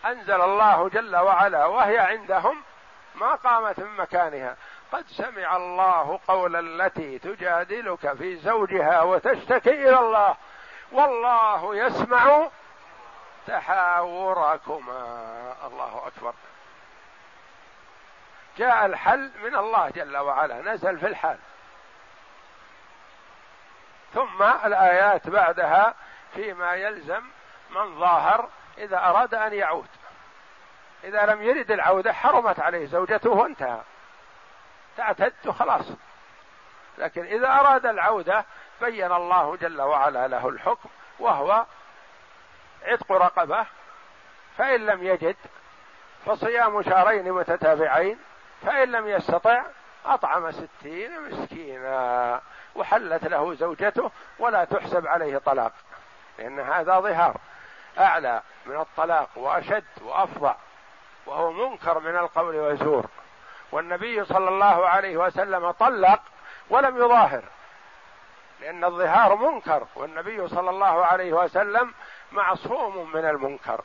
أنزل 0.06 0.40
الله 0.40 0.88
جل 0.88 1.16
وعلا 1.16 1.66
وهي 1.66 1.98
عندهم 1.98 2.62
ما 3.14 3.34
قامت 3.34 3.80
من 3.80 3.96
مكانها. 3.96 4.56
قد 4.92 5.06
سمع 5.06 5.56
الله 5.56 6.20
قول 6.28 6.56
التي 6.56 7.18
تجادلك 7.18 8.12
في 8.12 8.36
زوجها 8.36 9.02
وتشتكي 9.02 9.88
إلى 9.88 9.98
الله. 9.98 10.36
والله 10.92 11.76
يسمع 11.76 12.48
تحاوركما. 13.46 15.02
الله 15.66 16.02
أكبر. 16.06 16.34
جاء 18.56 18.86
الحل 18.86 19.30
من 19.44 19.56
الله 19.56 19.90
جل 19.90 20.16
وعلا. 20.16 20.74
نزل 20.74 20.98
في 20.98 21.06
الحال. 21.06 21.38
ثم 24.14 24.42
الآيات 24.42 25.28
بعدها 25.28 25.94
فيما 26.34 26.74
يلزم 26.74 27.22
من 27.70 28.00
ظاهر 28.00 28.48
إذا 28.78 28.98
أراد 28.98 29.34
أن 29.34 29.52
يعود. 29.52 29.88
إذا 31.04 31.26
لم 31.26 31.42
يرد 31.42 31.70
العودة 31.70 32.12
حرمت 32.12 32.60
عليه 32.60 32.86
زوجته 32.86 33.30
وانتهى 33.30 33.80
تعتد 34.96 35.50
خلاص. 35.50 35.86
لكن 36.98 37.24
إذا 37.24 37.48
أراد 37.48 37.86
العودة 37.86 38.44
بين 38.80 39.12
الله 39.12 39.56
جل 39.56 39.80
وعلا 39.80 40.28
له 40.28 40.48
الحكم 40.48 40.88
وهو 41.18 41.66
عتق 42.82 43.12
رقبة 43.12 43.66
فإن 44.58 44.86
لم 44.86 45.04
يجد 45.04 45.36
فصيام 46.26 46.82
شهرين 46.82 47.32
متتابعين 47.32 48.18
فإن 48.62 48.90
لم 48.92 49.08
يستطع 49.08 49.62
أطعم 50.06 50.52
ستين 50.52 51.20
مسكينا. 51.22 52.40
وحلت 52.74 53.24
له 53.24 53.54
زوجته 53.54 54.10
ولا 54.38 54.64
تحسب 54.64 55.06
عليه 55.06 55.38
طلاق. 55.38 55.72
لأن 56.38 56.60
هذا 56.60 57.00
ظهار 57.00 57.36
أعلى 57.98 58.42
من 58.66 58.76
الطلاق 58.76 59.28
وأشد 59.36 59.84
وأفظع 60.02 60.54
وهو 61.26 61.52
منكر 61.52 61.98
من 61.98 62.16
القول 62.16 62.56
وزور. 62.56 63.06
والنبي 63.72 64.24
صلى 64.24 64.48
الله 64.48 64.88
عليه 64.88 65.16
وسلم 65.16 65.70
طلق 65.70 66.20
ولم 66.70 66.96
يظاهر 66.96 67.44
لأن 68.60 68.84
الظهار 68.84 69.36
منكر 69.36 69.86
والنبي 69.94 70.48
صلى 70.48 70.70
الله 70.70 71.04
عليه 71.06 71.32
وسلم 71.32 71.94
معصوم 72.32 73.12
من 73.12 73.24
المنكر. 73.24 73.80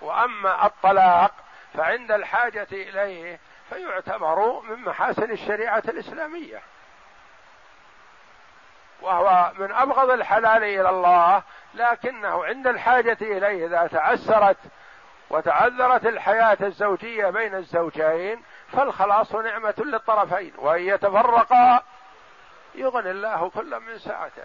وأما 0.00 0.66
الطلاق 0.66 1.32
فعند 1.74 2.12
الحاجة 2.12 2.66
إليه 2.72 3.40
فيعتبر 3.70 4.60
من 4.60 4.78
محاسن 4.78 5.30
الشريعة 5.30 5.82
الإسلامية. 5.88 6.62
وهو 9.02 9.52
من 9.58 9.72
أبغض 9.72 10.10
الحلال 10.10 10.64
إلى 10.64 10.90
الله 10.90 11.42
لكنه 11.74 12.44
عند 12.44 12.66
الحاجة 12.66 13.18
إليه 13.20 13.66
إذا 13.66 13.86
تعسرت 13.86 14.58
وتعذرت 15.30 16.06
الحياة 16.06 16.58
الزوجية 16.60 17.30
بين 17.30 17.54
الزوجين 17.54 18.42
فالخلاص 18.72 19.34
نعمة 19.34 19.74
للطرفين 19.78 20.52
وإن 20.58 20.82
يتفرقا 20.82 21.82
يغني 22.74 23.10
الله 23.10 23.50
كل 23.50 23.80
من 23.80 23.98
سعته. 23.98 24.44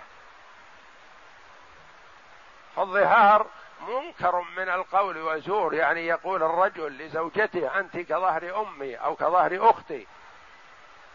فالظهار 2.76 3.48
منكر 3.88 4.41
من 4.58 4.70
القول 4.70 5.17
وزور 5.17 5.74
يعني 5.74 6.08
يقول 6.08 6.43
الرجل 6.43 6.98
لزوجته 6.98 7.80
أنت 7.80 7.98
كظهر 7.98 8.62
أمي 8.62 8.96
أو 8.96 9.15
كظهر 9.15 9.70
أختي 9.70 10.08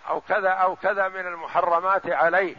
أو 0.09 0.21
كذا 0.21 0.51
أو 0.51 0.77
كذا 0.77 1.09
من 1.09 1.27
المحرمات 1.27 2.07
عليه. 2.07 2.57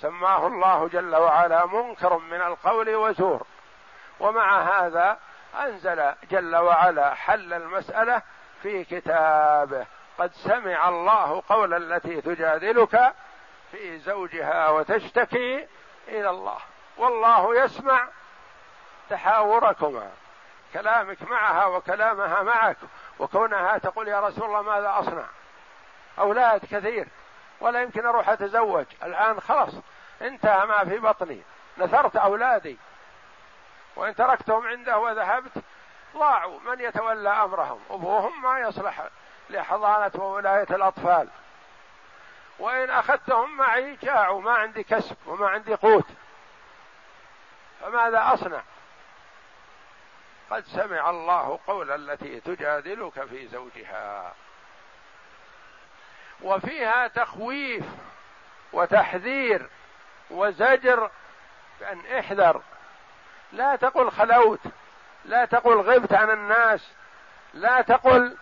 سماه 0.00 0.46
الله 0.46 0.88
جل 0.88 1.16
وعلا 1.16 1.66
منكر 1.66 2.18
من 2.18 2.40
القول 2.42 2.94
وزور. 2.94 3.46
ومع 4.20 4.60
هذا 4.60 5.18
أنزل 5.60 6.14
جل 6.30 6.56
وعلا 6.56 7.14
حل 7.14 7.52
المسألة 7.52 8.22
في 8.62 8.84
كتابه. 8.84 9.86
قد 10.18 10.32
سمع 10.32 10.88
الله 10.88 11.42
قول 11.48 11.74
التي 11.74 12.20
تجادلك 12.20 13.14
في 13.70 13.98
زوجها 13.98 14.68
وتشتكي 14.68 15.66
إلى 16.08 16.30
الله. 16.30 16.58
والله 16.96 17.64
يسمع 17.64 18.08
تحاوركما 19.10 20.10
كلامك 20.74 21.22
معها 21.22 21.66
وكلامها 21.66 22.42
معك 22.42 22.76
وكونها 23.18 23.78
تقول 23.78 24.08
يا 24.08 24.20
رسول 24.20 24.44
الله 24.44 24.62
ماذا 24.62 24.94
أصنع؟ 24.98 25.24
أولاد 26.18 26.60
كثير 26.60 27.08
ولا 27.60 27.82
يمكن 27.82 28.06
أروح 28.06 28.28
أتزوج. 28.28 28.86
الآن 29.02 29.40
خلاص 29.40 29.70
انتهى 30.22 30.66
ما 30.66 30.84
في 30.84 30.98
بطني. 30.98 31.42
نثرت 31.78 32.16
أولادي. 32.16 32.76
وإن 33.96 34.14
تركتهم 34.14 34.66
عنده 34.66 34.98
وذهبت 34.98 35.52
ضاعوا. 36.16 36.60
من 36.60 36.80
يتولى 36.80 37.30
أمرهم؟ 37.30 37.80
أبوهم 37.90 38.42
ما 38.42 38.58
يصلح 38.60 39.08
لحضانة 39.50 40.12
وولاية 40.14 40.66
الأطفال. 40.70 41.28
وإن 42.58 42.90
أخذتهم 42.90 43.56
معي 43.56 43.96
جاعوا. 44.02 44.40
ما 44.40 44.52
عندي 44.52 44.82
كسب 44.82 45.16
وما 45.26 45.48
عندي 45.48 45.74
قوت. 45.74 46.06
فماذا 47.80 48.34
أصنع؟ 48.34 48.62
قد 50.50 50.64
سمع 50.64 51.10
الله 51.10 51.58
قول 51.66 51.90
التي 51.90 52.40
تجادلك 52.40 53.24
في 53.24 53.46
زوجها. 53.48 54.34
وفيها 56.42 57.08
تخويف 57.08 57.84
وتحذير. 58.72 59.70
وزجر 60.30 61.10
بأن 61.80 62.00
احذر. 62.18 62.62
لا 63.52 63.76
تقل 63.76 64.10
خلوت 64.10 64.60
لا 65.24 65.44
تقل 65.44 65.80
غبت 65.80 66.12
عن 66.12 66.30
الناس 66.30 66.92
لا 67.54 67.80
تقل 67.80 68.36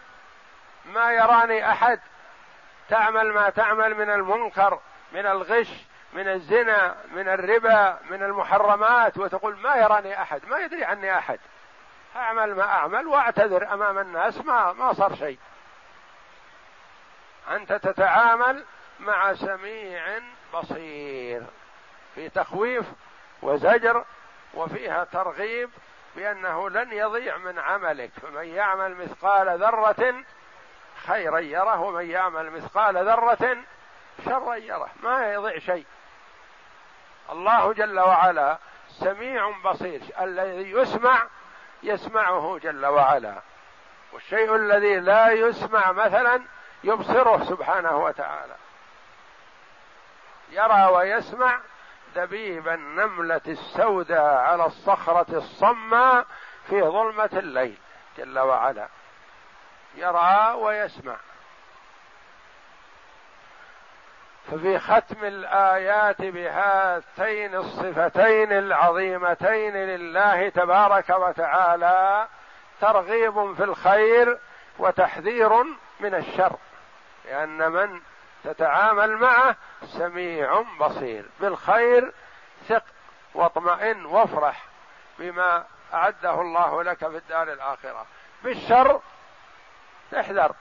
ما 0.86 1.12
يراني 1.12 1.70
أحد. 1.70 2.00
تعمل 2.88 3.32
ما 3.32 3.50
تعمل 3.50 3.94
من 3.94 4.10
المنكر 4.10 4.80
من 5.12 5.26
الغش 5.26 5.68
من 6.12 6.28
الزنا 6.28 6.96
من 7.12 7.28
الربا 7.28 7.98
من 8.10 8.22
المحرمات 8.22 9.18
وتقول 9.18 9.56
ما 9.56 9.76
يراني 9.76 10.22
أحد 10.22 10.40
ما 10.46 10.58
يدري 10.58 10.84
عني 10.84 11.18
أحد. 11.18 11.38
أعمل 12.16 12.54
ما 12.54 12.62
أعمل 12.62 13.06
وأعتذر 13.06 13.72
أمام 13.74 13.98
الناس 13.98 14.38
ما 14.38 14.72
ما 14.72 14.92
صار 14.92 15.14
شيء. 15.14 15.38
أنت 17.50 17.72
تتعامل 17.72 18.64
مع 19.00 19.34
سميع 19.34 20.18
بصير. 20.54 21.42
في 22.14 22.28
تخويف 22.28 22.86
وزجر 23.42 24.04
وفيها 24.54 25.04
ترغيب 25.04 25.70
بأنه 26.16 26.70
لن 26.70 26.92
يضيع 26.92 27.36
من 27.36 27.58
عملك. 27.58 28.10
فمن 28.22 28.44
يعمل 28.44 28.94
مثقال 28.94 29.58
ذرة 29.58 30.14
خيرا 31.06 31.38
يره 31.38 31.80
ومن 31.80 32.10
يعمل 32.10 32.50
مثقال 32.50 32.96
ذرة 32.96 33.56
شرا 34.24 34.54
يره. 34.54 34.88
ما 35.02 35.32
يضيع 35.32 35.58
شيء. 35.58 35.86
الله 37.32 37.72
جل 37.72 38.00
وعلا 38.00 38.58
سميع 38.88 39.50
بصير. 39.64 40.00
الذي 40.20 40.70
يسمع 40.70 41.26
يسمعه 41.82 42.58
جل 42.62 42.86
وعلا. 42.86 43.34
والشيء 44.12 44.56
الذي 44.56 45.00
لا 45.00 45.30
يسمع 45.30 45.92
مثلا 45.92 46.42
يبصره 46.84 47.44
سبحانه 47.44 47.96
وتعالى. 47.96 48.54
يرى 50.50 50.86
ويسمع 50.86 51.60
دبيب 52.16 52.68
النملة 52.68 53.40
السوداء 53.46 54.34
على 54.34 54.66
الصخرة 54.66 55.36
الصماء 55.36 56.26
في 56.68 56.82
ظلمة 56.82 57.30
الليل 57.32 57.78
جل 58.18 58.38
وعلا. 58.38 58.88
يرى 59.94 60.52
ويسمع. 60.52 61.16
ففي 64.50 64.78
ختم 64.78 65.24
الآيات 65.24 66.22
بهاتين 66.22 67.54
الصفتين 67.54 68.52
العظيمتين 68.52 69.76
لله 69.76 70.48
تبارك 70.48 71.10
وتعالى 71.10 72.28
ترغيب 72.80 73.54
في 73.54 73.64
الخير 73.64 74.38
وتحذير 74.78 75.62
من 76.00 76.14
الشر. 76.14 76.56
لأن 77.24 77.72
من 77.72 78.00
تتعامل 78.44 79.16
معه 79.16 79.56
سميع 79.86 80.64
بصير. 80.80 81.30
بالخير 81.40 82.12
ثق 82.68 82.84
واطمئن 83.34 84.06
وافرح 84.06 84.64
بما 85.18 85.64
أعده 85.94 86.40
الله 86.40 86.82
لك 86.82 86.98
في 86.98 87.16
الدار 87.16 87.52
الآخرة. 87.52 88.06
بالشر 88.42 89.00
احذر. 90.20 90.54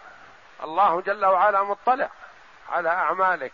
الله 0.63 1.01
جل 1.01 1.25
وعلا 1.25 1.63
مطلع 1.63 2.09
على 2.69 2.89
أعمالك 2.89 3.53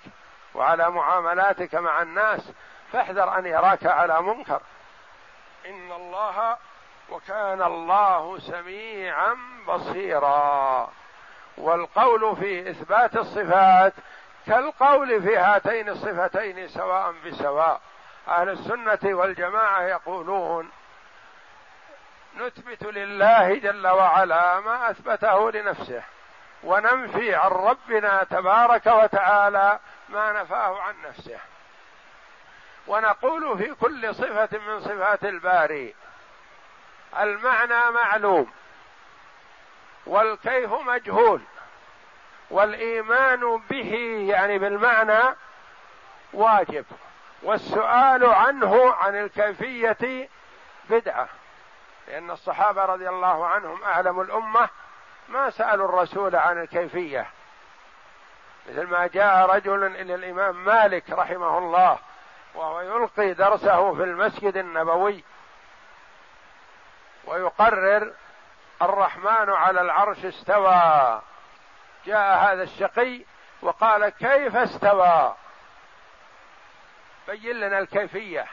وعلى 0.54 0.90
معاملاتك 0.90 1.76
مع 1.76 2.02
الناس. 2.02 2.52
فاحذر 2.92 3.38
أن 3.38 3.46
يراك 3.46 3.86
على 3.86 4.22
منكر. 4.22 4.62
إن 5.66 5.92
الله 5.92 6.58
وكان 7.10 7.62
الله 7.62 8.40
سميعا 8.40 9.38
بصيرا. 9.68 10.92
والقول 11.58 12.36
في 12.36 12.70
إثبات 12.70 13.16
الصفات 13.16 13.94
كالقول 14.48 15.22
في 15.22 15.38
هاتين 15.38 15.90
الصفتين 15.90 16.68
سواء 16.68 17.14
بسواء. 17.26 17.82
أهل 18.28 18.50
السنة 18.50 19.00
والجماعة 19.04 19.82
يقولون 19.82 20.70
نثبت 22.38 22.84
لله 22.84 23.56
جل 23.56 23.88
وعلا 23.88 24.60
ما 24.60 24.90
أثبته 24.90 25.52
لنفسه 25.52 26.04
وننفي 26.64 27.36
عن 27.36 27.52
ربنا 27.52 28.24
تبارك 28.24 28.86
وتعالى 28.86 29.80
ما 30.10 30.32
نفاه 30.32 30.82
عن 30.82 30.96
نفسه. 31.10 31.40
ونقول 32.88 33.58
في 33.58 33.74
كل 33.74 34.16
صفة 34.16 34.58
من 34.68 34.82
صفات 34.82 35.24
الباري 35.26 35.96
المعنى 37.20 37.92
معلوم. 37.92 38.52
والكيف 40.06 40.74
مجهول. 40.74 41.42
والإيمان 42.50 43.62
به 43.70 43.94
يعني 44.30 44.60
بالمعنى 44.60 45.36
واجب. 46.34 46.86
والسؤال 47.44 48.26
عنه 48.26 48.94
عن 48.94 49.16
الكيفية 49.16 50.30
بدعة. 50.90 51.28
لأن 52.08 52.32
الصحابة 52.32 52.86
رضي 52.86 53.10
الله 53.10 53.48
عنهم 53.48 53.84
أعلم 53.84 54.22
الأمة 54.22 54.70
ما 55.30 55.50
سألوا 55.50 55.90
الرسول 55.90 56.36
عن 56.36 56.62
الكيفية. 56.62 57.28
مثل 58.70 58.88
ما 58.88 59.08
جاء 59.08 59.46
رجل 59.56 59.84
إلى 59.84 60.16
الإمام 60.16 60.66
مالك 60.66 61.10
رحمه 61.10 61.58
الله 61.58 61.98
وهو 62.56 62.82
يلقي 62.82 63.34
درسه 63.34 63.94
في 63.94 64.04
المسجد 64.04 64.58
النبوي 64.58 65.24
ويقرر 67.26 68.14
الرحمن 68.82 69.50
على 69.50 69.82
العرش 69.82 70.26
استوى. 70.26 71.22
جاء 72.06 72.38
هذا 72.38 72.64
الشقي 72.64 73.22
وقال 73.62 74.10
كيف 74.10 74.56
استوى؟ 74.56 75.36
بين 77.28 77.60
لنا 77.60 77.80
الكيفية 77.80 78.46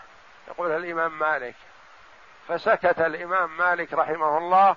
يقول 0.48 0.70
الإمام 0.70 1.18
مالك. 1.18 1.54
فسكت 2.48 3.00
الإمام 3.00 3.56
مالك 3.56 3.92
رحمه 3.92 4.38
الله 4.38 4.76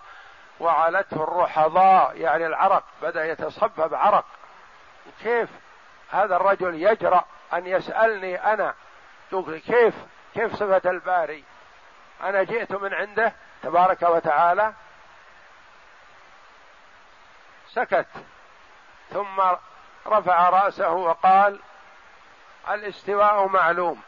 وعلته 0.59 1.23
الرحضاء 1.23 2.17
يعني 2.17 2.45
العرق 2.45 2.83
بدأ 3.01 3.25
يتصبب 3.25 3.93
عرق. 3.93 4.25
كيف 5.23 5.49
هذا 6.11 6.35
الرجل 6.35 6.75
يجرأ 6.75 7.25
أن 7.53 7.67
يسألني 7.67 8.53
أنا؟ 8.53 8.73
كيف؟ 9.67 9.95
كيف 10.33 10.55
صفة 10.55 10.89
الباري؟ 10.89 11.43
أنا 12.23 12.43
جئت 12.43 12.71
من 12.71 12.93
عنده 12.93 13.33
تبارك 13.63 14.01
وتعالى 14.01 14.73
سكت. 17.75 18.07
ثم 19.09 19.41
رفع 20.07 20.49
رأسه 20.49 20.91
وقال 20.91 21.59
الاستواء 22.69 23.47
معلوم. 23.47 24.01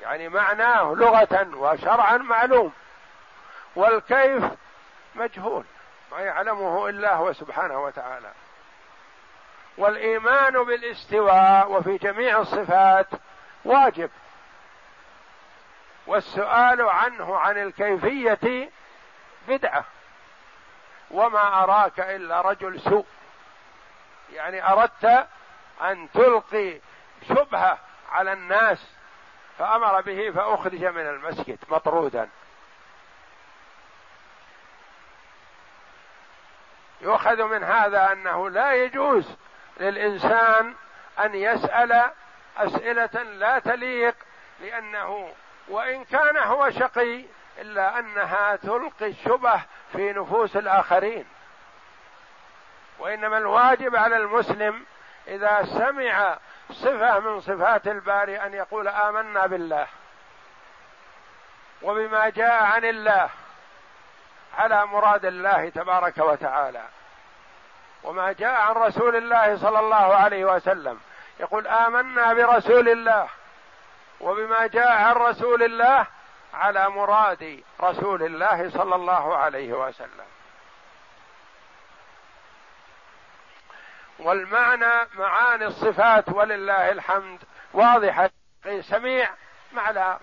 يعني 0.00 0.28
معناه 0.28 0.94
لغة 0.96 1.56
وشرعا 1.56 2.16
معلوم. 2.16 2.72
والكيف 3.76 4.44
مجهول 5.14 5.64
ما 6.12 6.20
يعلمه 6.20 6.88
إلا 6.88 7.14
هو 7.14 7.32
سبحانه 7.32 7.82
وتعالى. 7.82 8.32
والإيمان 9.78 10.64
بالاستواء 10.64 11.72
وفي 11.72 11.96
جميع 11.96 12.38
الصفات 12.38 13.08
واجب. 13.64 14.10
والسؤال 16.06 16.82
عنه 16.82 17.36
عن 17.36 17.58
الكيفية 17.58 18.70
بدعة. 19.48 19.84
وما 21.14 21.62
أراك 21.62 22.00
إلا 22.00 22.40
رجل 22.40 22.80
سوء. 22.80 23.06
يعني 24.32 24.72
أردت 24.72 25.26
أن 25.82 26.08
تلقي 26.14 26.80
شبهة 27.28 27.78
على 28.10 28.32
الناس 28.32 28.86
فأمر 29.58 30.00
به 30.00 30.30
فأخرج 30.30 30.84
من 30.84 31.06
المسجد 31.06 31.58
مطرودا. 31.68 32.28
يؤخذ 37.00 37.44
من 37.44 37.64
هذا 37.64 38.12
أنه 38.12 38.50
لا 38.50 38.74
يجوز 38.74 39.36
للإنسان 39.80 40.74
أن 41.18 41.34
يسأل 41.34 42.10
أسئلة 42.56 43.22
لا 43.22 43.58
تليق 43.58 44.14
لأنه 44.60 45.32
وإن 45.68 46.04
كان 46.04 46.36
هو 46.36 46.70
شقي 46.70 47.24
إلا 47.58 47.98
أنها 47.98 48.56
تلقي 48.56 49.06
الشبه 49.06 49.60
في 49.96 50.12
نفوس 50.12 50.56
الآخرين. 50.56 51.26
وإنما 52.98 53.38
الواجب 53.38 53.96
على 53.96 54.16
المسلم 54.16 54.84
إذا 55.28 55.64
سمع 55.64 56.38
صفة 56.70 57.20
من 57.20 57.40
صفات 57.40 57.86
الباري 57.86 58.36
أن 58.40 58.54
يقول 58.54 58.88
آمنا 58.88 59.46
بالله 59.46 59.86
وبما 61.82 62.28
جاء 62.28 62.64
عن 62.64 62.84
الله 62.84 63.28
على 64.58 64.86
مراد 64.86 65.24
الله 65.24 65.68
تبارك 65.68 66.18
وتعالى. 66.18 66.82
وما 68.04 68.32
جاء 68.32 68.52
عن 68.52 68.74
رسول 68.74 69.16
الله 69.16 69.56
صلى 69.56 69.80
الله 69.80 70.14
عليه 70.16 70.44
وسلم 70.44 71.00
يقول 71.40 71.66
آمنا 71.66 72.32
برسول 72.32 72.88
الله 72.88 73.28
وبما 74.20 74.66
جاء 74.66 74.92
عن 74.92 75.12
رسول 75.12 75.62
الله 75.62 76.06
على 76.54 76.88
مراد 76.88 77.64
رسول 77.80 78.22
الله 78.22 78.70
صلى 78.70 78.94
الله 78.94 79.36
عليه 79.36 79.72
وسلم. 79.72 80.26
والمعنى 84.18 85.08
معاني 85.14 85.66
الصفات 85.66 86.28
ولله 86.28 86.90
الحمد 86.90 87.44
واضحة. 87.72 88.30
سميع 88.80 89.30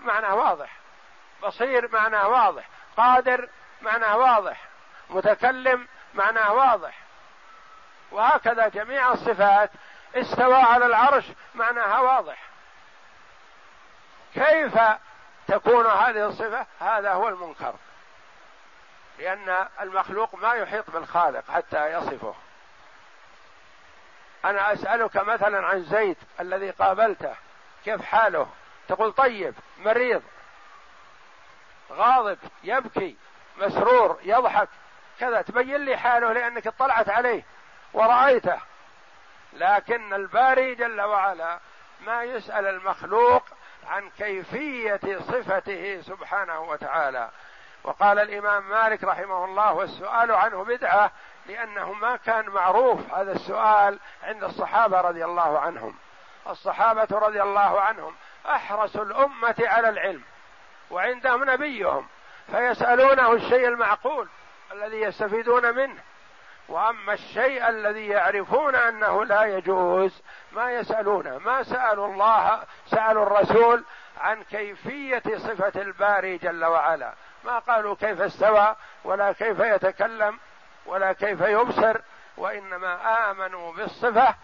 معنى 0.00 0.32
واضح. 0.32 0.76
بصير 1.42 1.88
معنى 1.92 2.16
واضح. 2.16 2.68
قادر 2.96 3.48
معنى 3.82 4.06
واضح. 4.06 4.60
متكلم 5.10 5.88
معنى 6.14 6.40
واضح. 6.40 6.98
وهكذا 8.10 8.68
جميع 8.68 9.12
الصفات 9.12 9.70
استوى 10.14 10.56
على 10.56 10.86
العرش 10.86 11.24
معناها 11.54 12.00
واضح. 12.00 12.38
كيف 14.34 14.78
تكون 15.48 15.86
هذه 15.86 16.26
الصفة 16.28 16.66
هذا 16.80 17.12
هو 17.12 17.28
المنكر. 17.28 17.74
لأن 19.18 19.68
المخلوق 19.80 20.34
ما 20.34 20.54
يحيط 20.54 20.90
بالخالق 20.90 21.50
حتى 21.50 21.92
يصفه. 21.92 22.34
أنا 24.44 24.72
أسألك 24.72 25.16
مثلا 25.16 25.66
عن 25.66 25.84
زيد 25.84 26.16
الذي 26.40 26.70
قابلته 26.70 27.34
كيف 27.84 28.02
حاله؟ 28.02 28.48
تقول 28.88 29.12
طيب 29.12 29.54
مريض 29.78 30.22
غاضب 31.90 32.38
يبكي 32.62 33.16
مسرور 33.56 34.18
يضحك 34.22 34.68
كذا. 35.20 35.42
تبين 35.42 35.84
لي 35.84 35.96
حاله 35.96 36.32
لأنك 36.32 36.66
اطلعت 36.66 37.08
عليه 37.08 37.44
ورأيته. 37.92 38.60
لكن 39.52 40.14
الباري 40.14 40.74
جل 40.74 41.00
وعلا 41.00 41.60
ما 42.00 42.22
يسأل 42.22 42.66
المخلوق 42.66 43.44
عن 43.88 44.10
كيفية 44.18 45.18
صفته 45.18 46.00
سبحانه 46.00 46.60
وتعالى. 46.60 47.30
وقال 47.84 48.18
الإمام 48.18 48.70
مالك 48.70 49.04
رحمه 49.04 49.44
الله 49.44 49.72
والسؤال 49.72 50.32
عنه 50.32 50.64
بدعة 50.64 51.10
لأنه 51.46 51.92
ما 51.92 52.16
كان 52.16 52.50
معروف 52.50 53.14
هذا 53.14 53.32
السؤال 53.32 53.98
عند 54.22 54.44
الصحابة 54.44 55.00
رضي 55.00 55.24
الله 55.24 55.58
عنهم. 55.58 55.94
الصحابة 56.46 57.08
رضي 57.18 57.42
الله 57.42 57.80
عنهم 57.80 58.14
أحرص 58.46 58.96
الأمة 58.96 59.54
على 59.60 59.88
العلم 59.88 60.22
وعندهم 60.90 61.50
نبيهم 61.50 62.06
فيسألونه 62.50 63.32
الشيء 63.32 63.68
المعقول 63.68 64.28
الذي 64.72 65.00
يستفيدون 65.00 65.74
منه. 65.74 66.02
وأما 66.68 67.12
الشيء 67.12 67.68
الذي 67.68 68.06
يعرفون 68.06 68.74
أنه 68.74 69.24
لا 69.24 69.42
يجوز 69.42 70.22
ما 70.52 70.72
يسالونه 70.72 71.38
ما 71.38 71.62
سألوا 71.62 72.06
الله 72.06 72.62
سألوا 72.86 73.22
الرسول 73.22 73.84
عن 74.20 74.42
كيفية 74.42 75.22
صفة 75.36 75.82
الباري 75.82 76.38
جل 76.38 76.64
وعلا. 76.64 77.14
ما 77.44 77.58
قالوا 77.58 77.94
كيف 77.94 78.20
استوى 78.20 78.76
ولا 79.04 79.32
كيف 79.32 79.60
يتكلم 79.60 80.38
ولا 80.86 81.12
كيف 81.12 81.40
يبصر 81.40 82.00
وإنما 82.36 83.30
آمنوا 83.30 83.72
بالصفة 83.72 84.34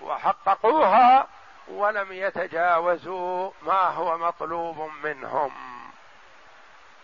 وحققوها 0.00 1.26
ولم 1.68 2.12
يتجاوزوا 2.12 3.50
ما 3.62 3.88
هو 3.88 4.18
مطلوب 4.18 4.90
منهم. 5.02 5.69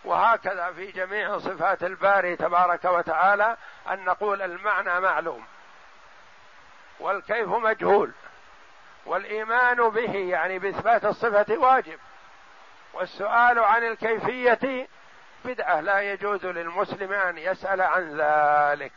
وهكذا 0.06 0.72
في 0.72 0.92
جميع 0.92 1.38
صفات 1.38 1.82
الباري 1.82 2.36
تبارك 2.36 2.84
وتعالى 2.84 3.56
أن 3.90 4.04
نقول 4.04 4.42
المعنى 4.42 5.00
معلوم 5.00 5.44
والكيف 7.00 7.48
مجهول 7.48 8.12
والإيمان 9.06 9.88
به 9.90 10.14
يعني 10.14 10.58
بإثبات 10.58 11.04
الصفة 11.04 11.58
واجب 11.58 11.98
والسؤال 12.92 13.58
عن 13.58 13.84
الكيفية 13.84 14.88
بدعة 15.44 15.80
لا 15.80 16.00
يجوز 16.00 16.46
للمسلم 16.46 17.12
أن 17.12 17.38
يسأل 17.38 17.80
عن 17.82 18.20
ذلك 18.20 18.92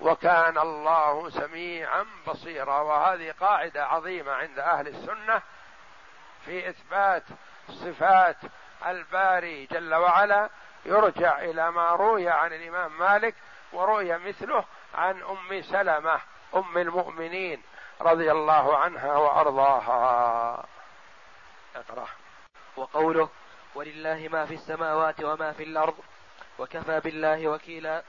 وكان 0.00 0.58
الله 0.58 1.30
سميعا 1.30 2.06
بصيرا 2.26 2.80
وهذه 2.80 3.34
قاعدة 3.40 3.86
عظيمة 3.86 4.32
عند 4.32 4.58
أهل 4.58 4.88
السنة 4.88 5.42
في 6.44 6.68
إثبات 6.68 7.22
صفات 7.70 8.36
الباري 8.86 9.66
جل 9.66 9.94
وعلا 9.94 10.50
يرجع 10.84 11.38
إلى 11.38 11.70
ما 11.70 11.90
روي 11.90 12.28
عن 12.28 12.52
الإمام 12.52 12.98
مالك 12.98 13.34
وروي 13.72 14.18
مثله 14.18 14.64
عن 14.94 15.22
أم 15.22 15.62
سلمة 15.62 16.20
أم 16.54 16.78
المؤمنين 16.78 17.62
رضي 18.00 18.32
الله 18.32 18.76
عنها 18.76 19.16
وأرضاها. 19.16 20.66
اقرأ. 21.76 22.08
وقوله 22.76 23.28
ولله 23.74 24.28
ما 24.32 24.46
في 24.46 24.54
السماوات 24.54 25.24
وما 25.24 25.52
في 25.52 25.62
الأرض 25.62 25.94
وكفى 26.58 27.00
بالله 27.00 27.48
وكيلا. 27.48 28.02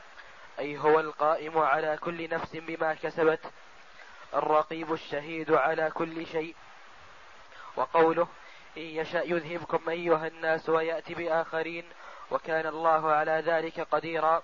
أي 0.59 0.77
هو 0.77 0.99
القائم 0.99 1.57
على 1.57 1.97
كل 1.97 2.29
نفس 2.29 2.55
بما 2.55 2.93
كسبت 2.93 3.53
الرقيب 4.33 4.93
الشهيد 4.93 5.51
على 5.51 5.91
كل 5.91 6.25
شيء. 6.25 6.55
وقوله 7.75 8.27
ان 8.77 8.81
يشا 8.81 9.17
يذهبكم 9.17 9.89
أيها 9.89 10.27
الناس 10.27 10.69
ويأتي 10.69 11.13
بآخرين 11.13 11.85
وكان 12.31 12.67
الله 12.67 13.11
على 13.11 13.31
ذلك 13.31 13.79
قديرا. 13.79 14.41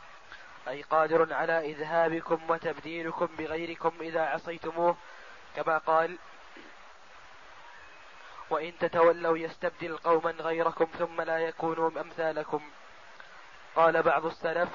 أي 0.68 0.82
قادر 0.82 1.34
على 1.34 1.72
إذهابكم 1.72 2.50
وتبديلكم 2.50 3.26
بغيركم 3.26 3.94
إذا 4.02 4.22
عصيتموه. 4.22 4.96
كما 5.56 5.78
قال 5.78 6.18
وإن 8.50 8.78
تتولوا 8.78 9.38
يستبدل 9.38 9.98
قوما 9.98 10.32
غيركم 10.32 10.86
ثم 10.86 11.22
لا 11.22 11.40
يكونوا 11.40 12.02
أمثالكم. 12.02 12.62
قال 13.76 14.04
بعض 14.04 14.26
السلف 14.26 14.70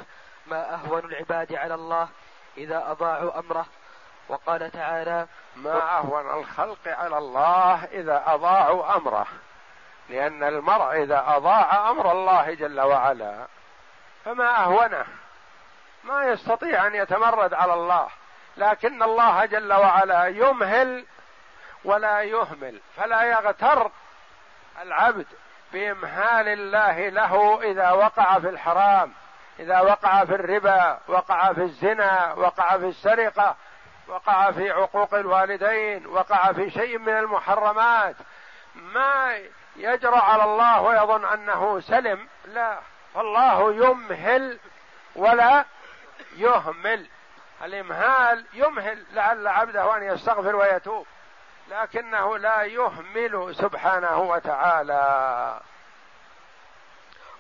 ما 0.47 0.75
أهون 0.75 1.05
العباد 1.05 1.55
على 1.55 1.75
الله 1.75 2.09
إذا 2.57 2.91
أضاعوا 2.91 3.39
أمره. 3.39 3.67
وقال 4.33 4.71
تعالى 4.71 5.27
ما 5.57 5.99
أهون 5.99 6.41
الخلق 6.41 6.79
على 6.87 7.19
الله 7.19 7.85
إذا 7.85 8.23
أضاعوا 8.27 8.97
أمره. 8.97 9.27
لأن 10.09 10.43
المرء 10.43 11.03
إذا 11.03 11.25
أضاع 11.27 11.91
أمر 11.91 12.13
الله 12.13 12.55
جل 12.55 12.81
وعلا 12.81 13.47
فما 14.25 14.57
أهونه. 14.57 15.05
ما 16.05 16.25
يستطيع 16.25 16.87
أن 16.87 16.95
يتمرد 16.95 17.55
على 17.55 17.75
الله. 17.75 18.09
لكن 18.57 19.03
الله 19.03 19.45
جل 19.45 19.73
وعلا 19.73 20.27
يمهل 20.27 21.07
ولا 21.85 22.23
يهمل. 22.23 22.81
فلا 22.97 23.23
يغتر 23.23 23.91
العبد 24.83 25.27
بإمهال 25.73 26.49
الله 26.49 27.09
له 27.09 27.63
إذا 27.63 27.91
وقع 27.91 28.39
في 28.39 28.49
الحرام 28.49 29.13
إذا 29.59 29.81
وقع 29.81 30.25
في 30.25 30.35
الربا 30.35 30.99
وقع 31.09 31.53
في 31.53 31.63
الزنا 31.63 32.35
وقع 32.37 32.79
في 32.79 32.87
السرقة. 32.87 33.57
وقع 34.09 34.51
في 34.51 34.71
عقوق 34.71 35.15
الوالدين 35.15 36.07
وقع 36.07 36.53
في 36.53 36.71
شيء 36.71 36.99
من 36.99 37.13
المحرمات. 37.13 38.17
ما 38.75 39.41
يجرى 39.77 40.17
على 40.17 40.45
الله 40.45 40.83
ويظن 40.83 41.25
أنه 41.25 41.81
سلم 41.81 42.29
لا. 42.45 42.79
فالله 43.15 43.75
يمهل 43.75 44.59
ولا 45.17 45.65
يهمل. 46.37 47.07
الإمهال 47.65 48.47
يمهل 48.53 49.05
لعل 49.13 49.49
عبده 49.49 49.97
أن 49.97 50.03
يستغفر 50.03 50.57
ويتوب 50.57 51.07
لكنه 51.69 52.39
لا 52.39 52.63
يهمل 52.63 53.55
سبحانه 53.55 54.19
وتعالى. 54.19 55.61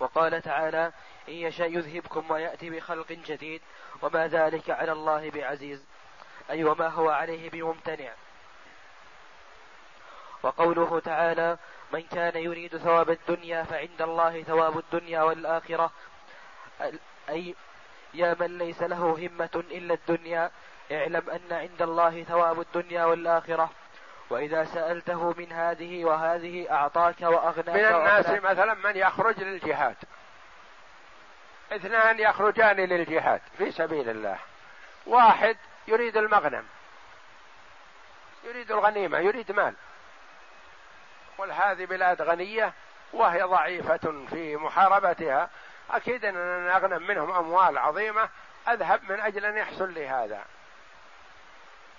وقال 0.00 0.42
تعالى 0.42 0.92
إن 1.28 1.34
يشاء 1.34 1.70
يذهبكم 1.70 2.30
ويأتي 2.30 2.70
بخلق 2.70 3.12
جديد 3.12 3.62
وما 4.02 4.28
ذلك 4.28 4.70
على 4.70 4.92
الله 4.92 5.30
بعزيز. 5.30 5.84
أي 6.50 6.64
وما 6.64 6.88
هو 6.88 7.10
عليه 7.10 7.50
بممتنع. 7.50 8.10
وقوله 10.42 11.00
تعالى 11.00 11.58
من 11.92 12.02
كان 12.02 12.42
يريد 12.42 12.76
ثواب 12.76 13.10
الدنيا 13.10 13.62
فعند 13.62 14.02
الله 14.02 14.42
ثواب 14.42 14.78
الدنيا 14.78 15.22
والآخرة. 15.22 15.90
أي 17.28 17.54
يا 18.14 18.36
من 18.40 18.58
ليس 18.58 18.82
له 18.82 18.96
همة 18.96 19.64
إلا 19.70 19.94
الدنيا 19.94 20.50
اعلم 20.92 21.30
أن 21.30 21.52
عند 21.52 21.82
الله 21.82 22.22
ثواب 22.22 22.60
الدنيا 22.60 23.04
والآخرة. 23.04 23.70
وإذا 24.30 24.64
سألته 24.64 25.34
من 25.38 25.52
هذه 25.52 26.04
وهذه 26.04 26.70
أعطاك 26.70 27.20
وأغناك 27.20 27.68
من 27.68 27.84
الناس 27.84 28.26
وأغناك. 28.26 28.44
مثلا 28.44 28.74
من 28.74 28.96
يخرج 28.96 29.42
للجهاد. 29.42 29.96
اثنان 31.72 32.20
يخرجان 32.20 32.76
للجهاد 32.76 33.40
في 33.58 33.70
سبيل 33.70 34.08
الله. 34.10 34.38
واحد 35.06 35.56
يريد 35.88 36.16
المغنم. 36.16 36.66
يريد 38.44 38.72
الغنيمة 38.72 39.18
يريد 39.18 39.52
مال. 39.52 39.74
قل 41.38 41.52
هذه 41.52 41.84
بلاد 41.84 42.22
غنية 42.22 42.72
وهي 43.12 43.42
ضعيفة 43.42 44.26
في 44.30 44.56
محاربتها. 44.56 45.50
أكيد 45.90 46.24
أن 46.24 46.36
أغنم 46.68 47.06
منهم 47.06 47.32
أموال 47.32 47.78
عظيمة. 47.78 48.28
أذهب 48.68 49.12
من 49.12 49.20
أجل 49.20 49.44
أن 49.44 49.56
يحصل 49.56 49.92
لي 49.92 50.08
هذا. 50.08 50.44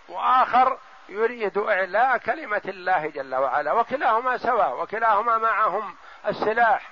وآخر 0.09 0.77
يريد 1.09 1.57
إعلاء 1.57 2.17
كلمة 2.17 2.61
الله 2.65 3.07
جل 3.07 3.35
وعلا. 3.35 3.71
وكلاهما 3.71 4.37
سواء 4.37 4.81
وكلاهما 4.81 5.37
معهم 5.37 5.95
السلاح 6.27 6.91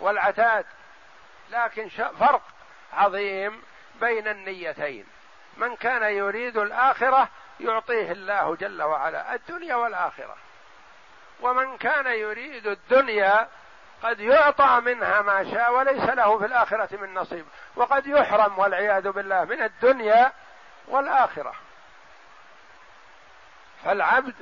والعتاد. 0.00 0.66
لكن 1.50 1.88
فرق 1.88 2.42
عظيم 2.92 3.62
بين 4.00 4.28
النيتين. 4.28 5.15
من 5.56 5.76
كان 5.76 6.02
يريد 6.02 6.56
الآخرة 6.56 7.28
يعطيه 7.60 8.12
الله 8.12 8.56
جل 8.56 8.82
وعلا 8.82 9.34
الدنيا 9.34 9.74
والآخرة. 9.74 10.36
ومن 11.40 11.78
كان 11.78 12.06
يريد 12.06 12.66
الدنيا 12.66 13.48
قد 14.02 14.20
يعطى 14.20 14.80
منها 14.84 15.22
ما 15.22 15.50
شاء 15.54 15.74
وليس 15.74 16.04
له 16.04 16.38
في 16.38 16.46
الآخرة 16.46 16.96
من 16.96 17.14
نصيب. 17.14 17.46
وقد 17.76 18.06
يحرم 18.06 18.58
والعياذ 18.58 19.10
بالله 19.10 19.44
من 19.44 19.62
الدنيا 19.62 20.32
والآخرة. 20.88 21.54
فالعبد 23.84 24.34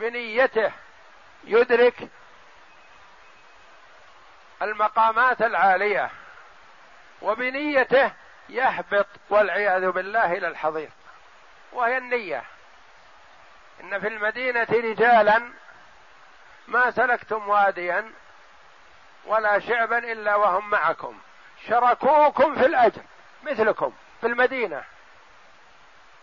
بنيته 0.00 0.72
يدرك 1.44 2.08
المقامات 4.62 5.42
العالية 5.42 6.10
وبنيته 7.22 8.12
يهبط 8.48 9.06
والعياذ 9.30 9.90
بالله 9.90 10.32
إلى 10.32 10.48
الحضيض. 10.48 10.90
وهي 11.72 11.98
النية. 11.98 12.42
إن 13.80 14.00
في 14.00 14.08
المدينة 14.08 14.66
رجالا 14.70 15.42
ما 16.68 16.90
سلكتم 16.90 17.48
واديا 17.48 18.12
ولا 19.24 19.58
شعبا 19.58 19.98
إلا 19.98 20.34
وهم 20.34 20.70
معكم. 20.70 21.18
شركوكم 21.68 22.54
في 22.54 22.66
الأجر 22.66 23.02
مثلكم 23.42 23.92
في 24.20 24.26
المدينة. 24.26 24.84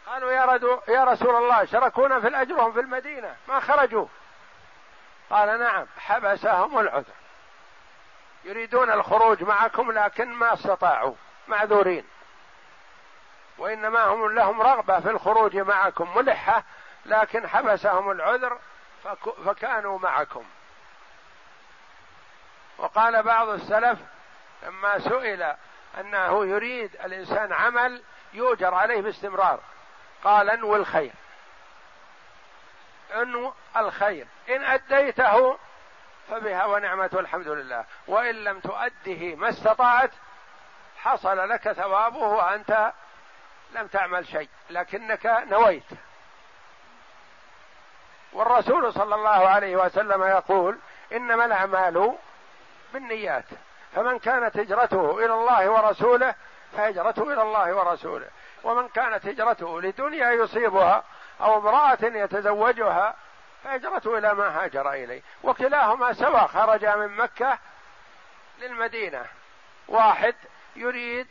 قالوا 0.07 0.31
يا, 0.31 0.59
يا 0.87 1.03
رسول 1.03 1.35
الله 1.35 1.65
شركونا 1.65 2.19
في 2.19 2.27
الأجر 2.27 2.53
وهم 2.53 2.73
في 2.73 2.79
المدينة. 2.79 3.35
ما 3.47 3.59
خرجوا؟ 3.59 4.07
قال 5.29 5.59
نعم 5.59 5.85
حبسهم 5.97 6.79
العذر. 6.79 7.13
يريدون 8.43 8.91
الخروج 8.91 9.43
معكم 9.43 9.91
لكن 9.91 10.29
ما 10.29 10.53
استطاعوا 10.53 11.13
معذورين. 11.47 12.05
وإنما 13.57 14.03
هم 14.03 14.31
لهم 14.31 14.61
رغبة 14.61 14.99
في 14.99 15.09
الخروج 15.09 15.57
معكم 15.57 16.17
ملحة 16.17 16.63
لكن 17.05 17.47
حبسهم 17.47 18.11
العذر 18.11 18.59
فكانوا 19.45 19.99
معكم. 19.99 20.45
وقال 22.77 23.23
بعض 23.23 23.49
السلف 23.49 23.99
لما 24.63 24.99
سئل 24.99 25.55
أنه 25.99 26.45
يريد 26.45 26.95
الإنسان 26.95 27.53
عمل 27.53 28.03
يؤجر 28.33 28.73
عليه 28.73 29.01
باستمرار. 29.01 29.59
قال 30.23 30.49
أنو 30.49 30.75
الخير. 30.75 31.13
أنو 33.15 33.53
الخير. 33.77 34.27
إن 34.49 34.63
أديته 34.63 35.57
فبها 36.29 36.65
ونعمة 36.65 37.09
الحمد 37.13 37.47
لله. 37.47 37.85
وإن 38.07 38.35
لم 38.35 38.59
تؤده 38.59 39.35
ما 39.35 39.49
استطعت 39.49 40.11
حصل 40.97 41.49
لك 41.49 41.71
ثوابه 41.71 42.17
وأنت 42.17 42.93
لم 43.73 43.87
تعمل 43.87 44.27
شيء 44.27 44.49
لكنك 44.69 45.25
نويت. 45.25 45.83
والرسول 48.33 48.93
صلى 48.93 49.15
الله 49.15 49.47
عليه 49.47 49.75
وسلم 49.75 50.23
يقول 50.23 50.77
انما 51.11 51.45
الاعمال 51.45 52.15
بالنيات 52.93 53.45
فمن 53.95 54.19
كانت 54.19 54.57
هجرته 54.57 55.25
إلى 55.25 55.33
الله 55.33 55.69
ورسوله 55.69 56.35
فهجرته 56.77 57.33
إلى 57.33 57.41
الله 57.41 57.73
ورسوله. 57.73 58.27
ومن 58.63 58.87
كانت 58.87 59.25
هجرته 59.25 59.81
لدنيا 59.81 60.31
يصيبها 60.31 61.03
أو 61.41 61.57
امرأة 61.57 61.97
يتزوجها 62.01 63.15
فهجرته 63.63 64.17
إلى 64.17 64.33
ما 64.33 64.63
هاجر 64.63 64.93
إليه. 64.93 65.21
وكلاهما 65.43 66.13
سواء 66.13 66.47
خرج 66.47 66.85
من 66.85 67.17
مكة 67.17 67.57
للمدينة. 68.59 69.25
واحد 69.87 70.35
يريد 70.75 71.27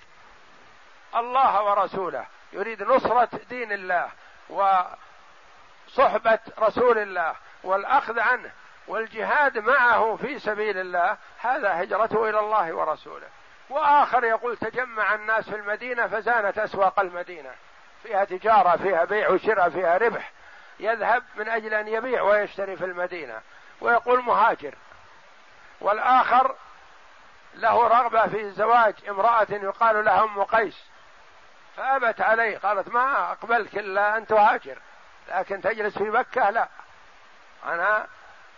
الله 1.16 1.62
ورسوله. 1.62 2.26
يريد 2.52 2.82
نصرة 2.82 3.28
دين 3.48 3.72
الله 3.72 4.10
وصحبة 4.48 6.38
رسول 6.58 6.98
الله 6.98 7.34
والأخذ 7.62 8.18
عنه 8.18 8.50
والجهاد 8.88 9.58
معه 9.58 10.16
في 10.16 10.38
سبيل 10.38 10.78
الله. 10.78 11.16
هذا 11.38 11.82
هجرته 11.82 12.28
إلى 12.30 12.38
الله 12.38 12.72
ورسوله. 12.72 13.26
وآخر 13.70 14.24
يقول 14.24 14.56
تجمع 14.56 15.14
الناس 15.14 15.50
في 15.50 15.56
المدينة 15.56 16.06
فزانت 16.06 16.58
أسواق 16.58 17.00
المدينة. 17.00 17.50
فيها 18.02 18.24
تجارة 18.24 18.76
فيها 18.76 19.04
بيع 19.04 19.30
وشراء 19.30 19.70
فيها 19.70 19.98
ربح. 19.98 20.30
يذهب 20.80 21.22
من 21.36 21.48
أجل 21.48 21.74
أن 21.74 21.88
يبيع 21.88 22.22
ويشتري 22.22 22.76
في 22.76 22.84
المدينة. 22.84 23.40
ويقول 23.80 24.22
مهاجر. 24.22 24.74
والآخر 25.80 26.54
له 27.54 27.86
رغبة 27.88 28.26
في 28.26 28.50
زواج 28.50 28.94
امرأة 29.08 29.46
يقال 29.50 30.04
لها 30.04 30.24
أم 30.24 30.42
قيس. 30.42 30.91
فأبت 31.76 32.20
عليه 32.20 32.58
قالت 32.58 32.88
ما 32.88 33.32
أقبلك 33.32 33.78
إلا 33.78 34.16
أن 34.16 34.26
تهاجر 34.26 34.78
لكن 35.28 35.60
تجلس 35.60 35.98
في 35.98 36.04
مكة؟ 36.04 36.50
لا. 36.50 36.68
أنا 37.66 38.06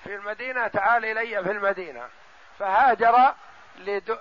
في 0.04 0.14
المدينة 0.14 0.68
تعال 0.68 1.04
إلي 1.04 1.44
في 1.44 1.50
المدينة. 1.50 2.08
فهاجر 2.58 3.34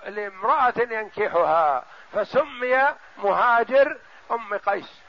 لامرأة 0.06 0.74
ينكحها 0.76 1.84
فسمي 2.12 2.94
مهاجر 3.16 3.98
أم 4.30 4.54
قيس. 4.54 5.00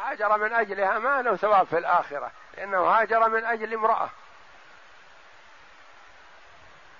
هاجر 0.00 0.38
من 0.38 0.52
أجلها 0.52 0.98
ما 0.98 1.22
له 1.22 1.36
ثواب 1.36 1.66
في 1.66 1.78
الآخرة 1.78 2.30
لأنه 2.56 2.84
هاجر 2.84 3.28
من 3.28 3.44
أجل 3.44 3.74
امرأة. 3.74 4.10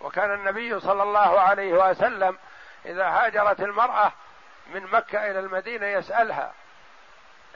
وكان 0.01 0.35
النبي 0.35 0.81
صلى 0.81 1.03
الله 1.03 1.41
عليه 1.41 1.73
وسلم 1.73 2.39
إذا 2.87 3.07
هاجرت 3.09 3.61
المرأة 3.61 4.13
من 4.75 4.87
مكة 4.93 5.31
إلى 5.31 5.39
المدينة 5.39 5.87
يسألها 5.87 6.53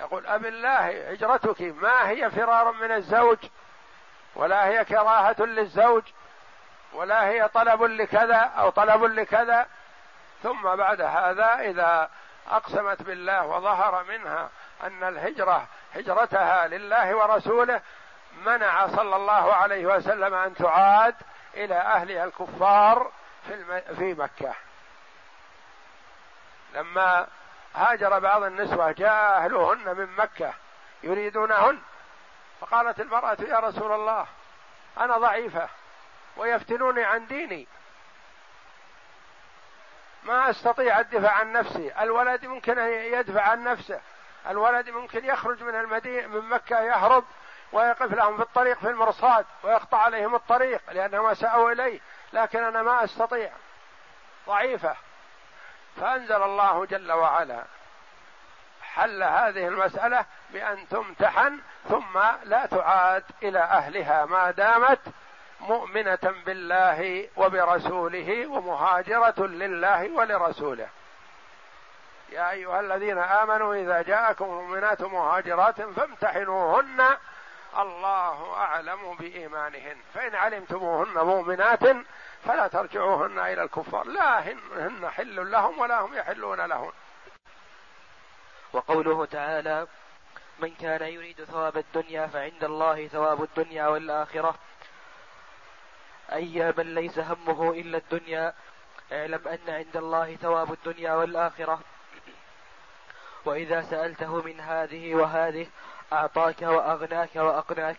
يقول 0.01 0.27
أب 0.27 0.47
الله 0.47 1.11
هجرتك؟ 1.11 1.61
ما 1.61 2.09
هي 2.09 2.31
فرار 2.31 2.73
من 2.73 2.93
الزوج؟ 2.93 3.39
ولا 4.35 4.67
هي 4.67 4.85
كراهة 4.85 5.37
للزوج؟ 5.39 6.03
ولا 6.93 7.27
هي 7.27 7.49
طلب 7.49 7.83
لكذا 7.83 8.37
أو 8.37 8.71
طلب 8.71 9.05
لكذا؟ 9.05 9.67
ثم 10.43 10.63
بعد 10.77 11.01
هذا 11.01 11.59
إذا 11.61 12.11
أقسمت 12.51 13.03
بالله 13.03 13.47
وظهر 13.47 14.05
منها 14.05 14.51
أن 14.83 15.05
الهجرة 15.05 15.67
هجرتها 15.95 16.67
لله 16.67 17.17
ورسوله 17.17 17.81
منع 18.45 18.87
صلى 18.87 19.17
الله 19.17 19.55
عليه 19.55 19.87
وسلم 19.87 20.35
أن 20.35 20.55
تعاد 20.55 21.15
إلى 21.55 21.75
أهلها 21.75 22.25
الكفار 22.25 23.11
في, 23.97 24.15
مكة. 24.15 24.55
لما 26.77 27.27
هاجر 27.75 28.19
بعض 28.19 28.43
النسوة 28.43 28.93
جاء 28.93 29.37
أهلهن 29.37 29.97
من 29.97 30.17
مكة 30.17 30.55
يريدونهن. 31.03 31.79
فقالت 32.61 33.01
المرأة 33.01 33.37
يا 33.41 33.59
رسول 33.59 33.93
الله 33.93 34.27
أنا 34.99 35.19
ضعيفة 35.19 35.69
ويفتنوني 36.37 37.05
عن 37.05 37.27
ديني. 37.27 37.67
ما 40.23 40.51
أستطيع 40.51 41.01
الدفاع 41.01 41.33
عن 41.33 41.53
نفسي. 41.53 41.93
الولد 42.01 42.47
ممكن 42.47 42.79
أن 42.79 42.91
يدفع 42.91 43.43
عن 43.43 43.65
نفسه. 43.65 44.01
الولد 44.49 44.91
ممكن 44.91 45.25
يخرج 45.25 45.63
من 45.63 45.75
المدينة 45.75 46.27
من 46.27 46.49
مكة 46.49 46.81
يهرب 46.81 47.25
ويقف 47.73 48.13
لهم 48.13 48.37
في 48.37 48.43
الطريق 48.43 48.79
في 48.79 48.89
المرصاد 48.89 49.47
ويقطع 49.63 49.99
عليهم 49.99 50.35
الطريق 50.35 50.81
لأنهم 50.93 51.35
سأوا 51.35 51.73
إليه. 51.73 52.01
لكن 52.33 52.63
أنا 52.63 52.83
ما 52.83 53.05
أستطيع. 53.05 53.53
ضعيفة. 54.47 54.97
فأنزل 56.01 56.43
الله 56.43 56.85
جل 56.87 57.13
وعلا 57.13 57.65
حل 58.83 59.23
هذه 59.23 59.69
المسألة 59.69 60.25
بأن 60.51 60.89
تمتحن 60.89 61.61
ثم 61.89 62.19
لا 62.45 62.67
تعاد 62.67 63.25
إلى 63.43 63.59
أهلها 63.59 64.25
ما 64.25 64.51
دامت 64.51 65.01
مؤمنة 65.61 66.35
بالله 66.47 67.29
وبرسوله 67.37 68.47
ومهاجرة 68.47 69.47
لله 69.47 70.11
ولرسوله. 70.13 70.89
يا 72.29 72.51
أيها 72.51 72.81
الذين 72.81 73.19
آمنوا 73.19 73.75
إذا 73.75 74.03
جاءكم 74.03 74.45
مؤمنات 74.45 75.03
مهاجرات 75.03 75.83
فامتحنوهن. 75.83 77.05
الله 77.79 78.55
أعلم 78.57 79.15
بإيمانهن. 79.15 79.97
فإن 80.15 80.35
علمتموهن 80.35 81.25
مؤمنات 81.27 81.83
فلا 82.47 82.69
ترجعوهن 82.69 83.39
إلى 83.39 83.63
الكفار. 83.63 84.07
لا 84.07 84.51
هن, 84.51 85.11
حل 85.11 85.51
لهم 85.51 85.79
ولا 85.79 86.01
هم 86.01 86.15
يحلون 86.15 86.61
لهن 86.61 86.93
وقوله 88.73 89.25
تعالى 89.25 89.87
من 90.59 90.75
كان 90.75 91.03
يريد 91.03 91.45
ثواب 91.45 91.77
الدنيا 91.77 92.27
فعند 92.27 92.65
الله 92.65 93.09
ثواب 93.09 93.43
الدنيا 93.43 93.87
والآخرة. 93.87 94.55
أي 96.33 96.73
من 96.79 96.95
ليس 96.95 97.19
همه 97.19 97.71
إلا 97.71 97.99
الدنيا. 97.99 98.55
اعلم 99.13 99.49
أن 99.49 99.75
عند 99.75 99.97
الله 99.97 100.37
ثواب 100.37 100.73
الدنيا 100.73 101.13
والآخرة. 101.13 101.81
وإذا 103.45 103.83
سألته 103.83 104.43
من 104.43 104.61
هذه 104.61 105.15
وهذه 105.15 105.67
أعطاك 106.13 106.63
وأغناك 106.63 107.37
وأقناك 107.37 107.97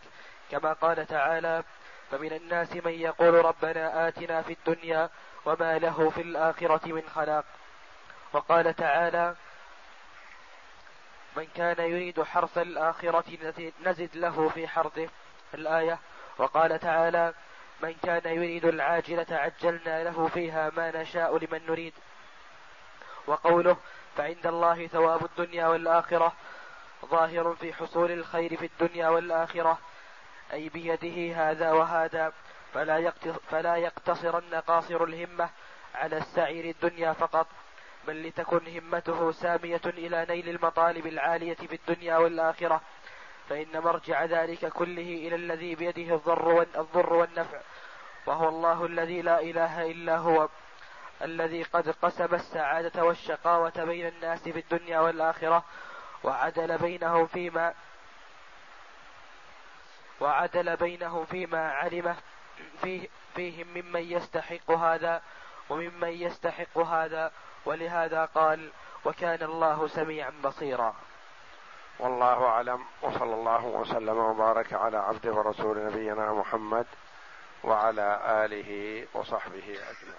كما 0.52 0.74
قال 0.74 1.08
تعالى 1.08 1.64
فمن 2.12 2.34
الناس 2.34 2.76
من 2.76 2.92
يقول 2.92 3.46
ربنا 3.46 4.08
آتنا 4.08 4.42
في 4.42 4.54
الدنيا 4.54 5.10
وما 5.46 5.80
له 5.80 6.10
في 6.10 6.22
الآخرة 6.22 6.88
من 6.88 7.04
خلاق. 7.16 7.46
وقال 8.34 8.76
تعالى 8.76 9.36
من 11.36 11.48
كان 11.56 11.92
يريد 11.92 12.24
حرث 12.24 12.58
الآخرة 12.58 13.38
نزد 13.86 14.10
له 14.16 14.50
في 14.50 14.68
حرثه. 14.68 15.10
الآية. 15.54 16.00
وقال 16.38 16.80
تعالى 16.80 17.34
من 17.84 17.94
كان 18.04 18.36
يريد 18.36 18.66
العاجلة 18.66 19.26
عجلنا 19.30 20.04
له 20.04 20.28
فيها 20.28 20.72
ما 20.78 21.02
نشاء 21.02 21.38
لمن 21.38 21.66
نريد. 21.68 21.94
وقوله 23.28 23.78
فعند 24.18 24.48
الله 24.48 24.88
ثواب 24.88 25.26
الدنيا 25.26 25.68
والآخرة 25.68 26.34
ظاهر 27.06 27.56
في 27.56 27.74
حصول 27.74 28.12
الخير 28.12 28.58
في 28.58 28.66
الدنيا 28.66 29.10
والآخرة. 29.10 29.78
أي 30.54 30.70
بيده 30.70 31.36
هذا 31.36 31.72
وهذا 31.72 32.34
فلا 32.74 33.12
فلا 33.50 33.76
يقتصرن 33.76 34.56
قاصر 34.56 35.04
الهمة 35.04 35.50
على 35.96 36.18
السعير 36.18 36.66
الدنيا 36.66 37.14
فقط 37.14 37.48
بل 38.08 38.28
لتكن 38.28 38.78
همته 38.78 39.32
سامية 39.32 39.82
إلى 39.86 40.26
نيل 40.30 40.50
المطالب 40.50 41.08
العالية 41.08 41.54
في 41.54 41.76
الدنيا 41.76 42.18
والآخرة. 42.18 42.82
فإن 43.50 43.80
مرجع 43.80 44.26
ذلك 44.26 44.66
كله 44.66 45.28
إلى 45.28 45.36
الذي 45.36 45.76
بيده 45.76 46.16
الضر 46.76 47.14
والنفع 47.14 47.62
وهو 48.26 48.50
الله 48.50 48.86
الذي 48.86 49.22
لا 49.22 49.42
إله 49.42 49.92
إلا 49.92 50.18
هو 50.18 50.50
الذي 51.22 51.64
قد 51.64 51.90
قسم 51.90 52.36
السعادة 52.36 53.06
والشقاوة 53.06 53.84
بين 53.84 54.08
الناس 54.08 54.50
في 54.50 54.60
الدنيا 54.60 55.00
والآخرة 55.00 55.64
وعدل 56.24 56.78
بينهم 56.78 57.28
فيما 57.28 57.74
وعدل 60.20 60.76
بينهم 60.78 61.26
فيما 61.26 61.72
علمه 61.72 62.16
فيه 62.82 63.10
فيهم 63.36 63.68
ممن 63.68 64.02
يستحق 64.02 64.72
هذا 64.72 65.22
وممن 65.70 66.10
يستحق 66.10 66.78
هذا 66.78 67.32
ولهذا 67.66 68.26
قال 68.26 68.72
وكان 69.06 69.44
الله 69.44 69.88
سميعا 69.88 70.34
بصيرا. 70.44 70.96
والله 72.00 72.46
أعلم 72.46 72.86
وصلى 73.02 73.34
الله 73.34 73.66
وسلم 73.66 74.18
وبارك 74.18 74.74
على 74.74 74.98
عبده 74.98 75.34
ورسول 75.34 75.86
نبينا 75.86 76.34
محمد 76.34 76.86
وعلى 77.64 78.22
آله 78.46 79.06
وصحبه 79.14 79.64
أجمعين. 79.72 80.16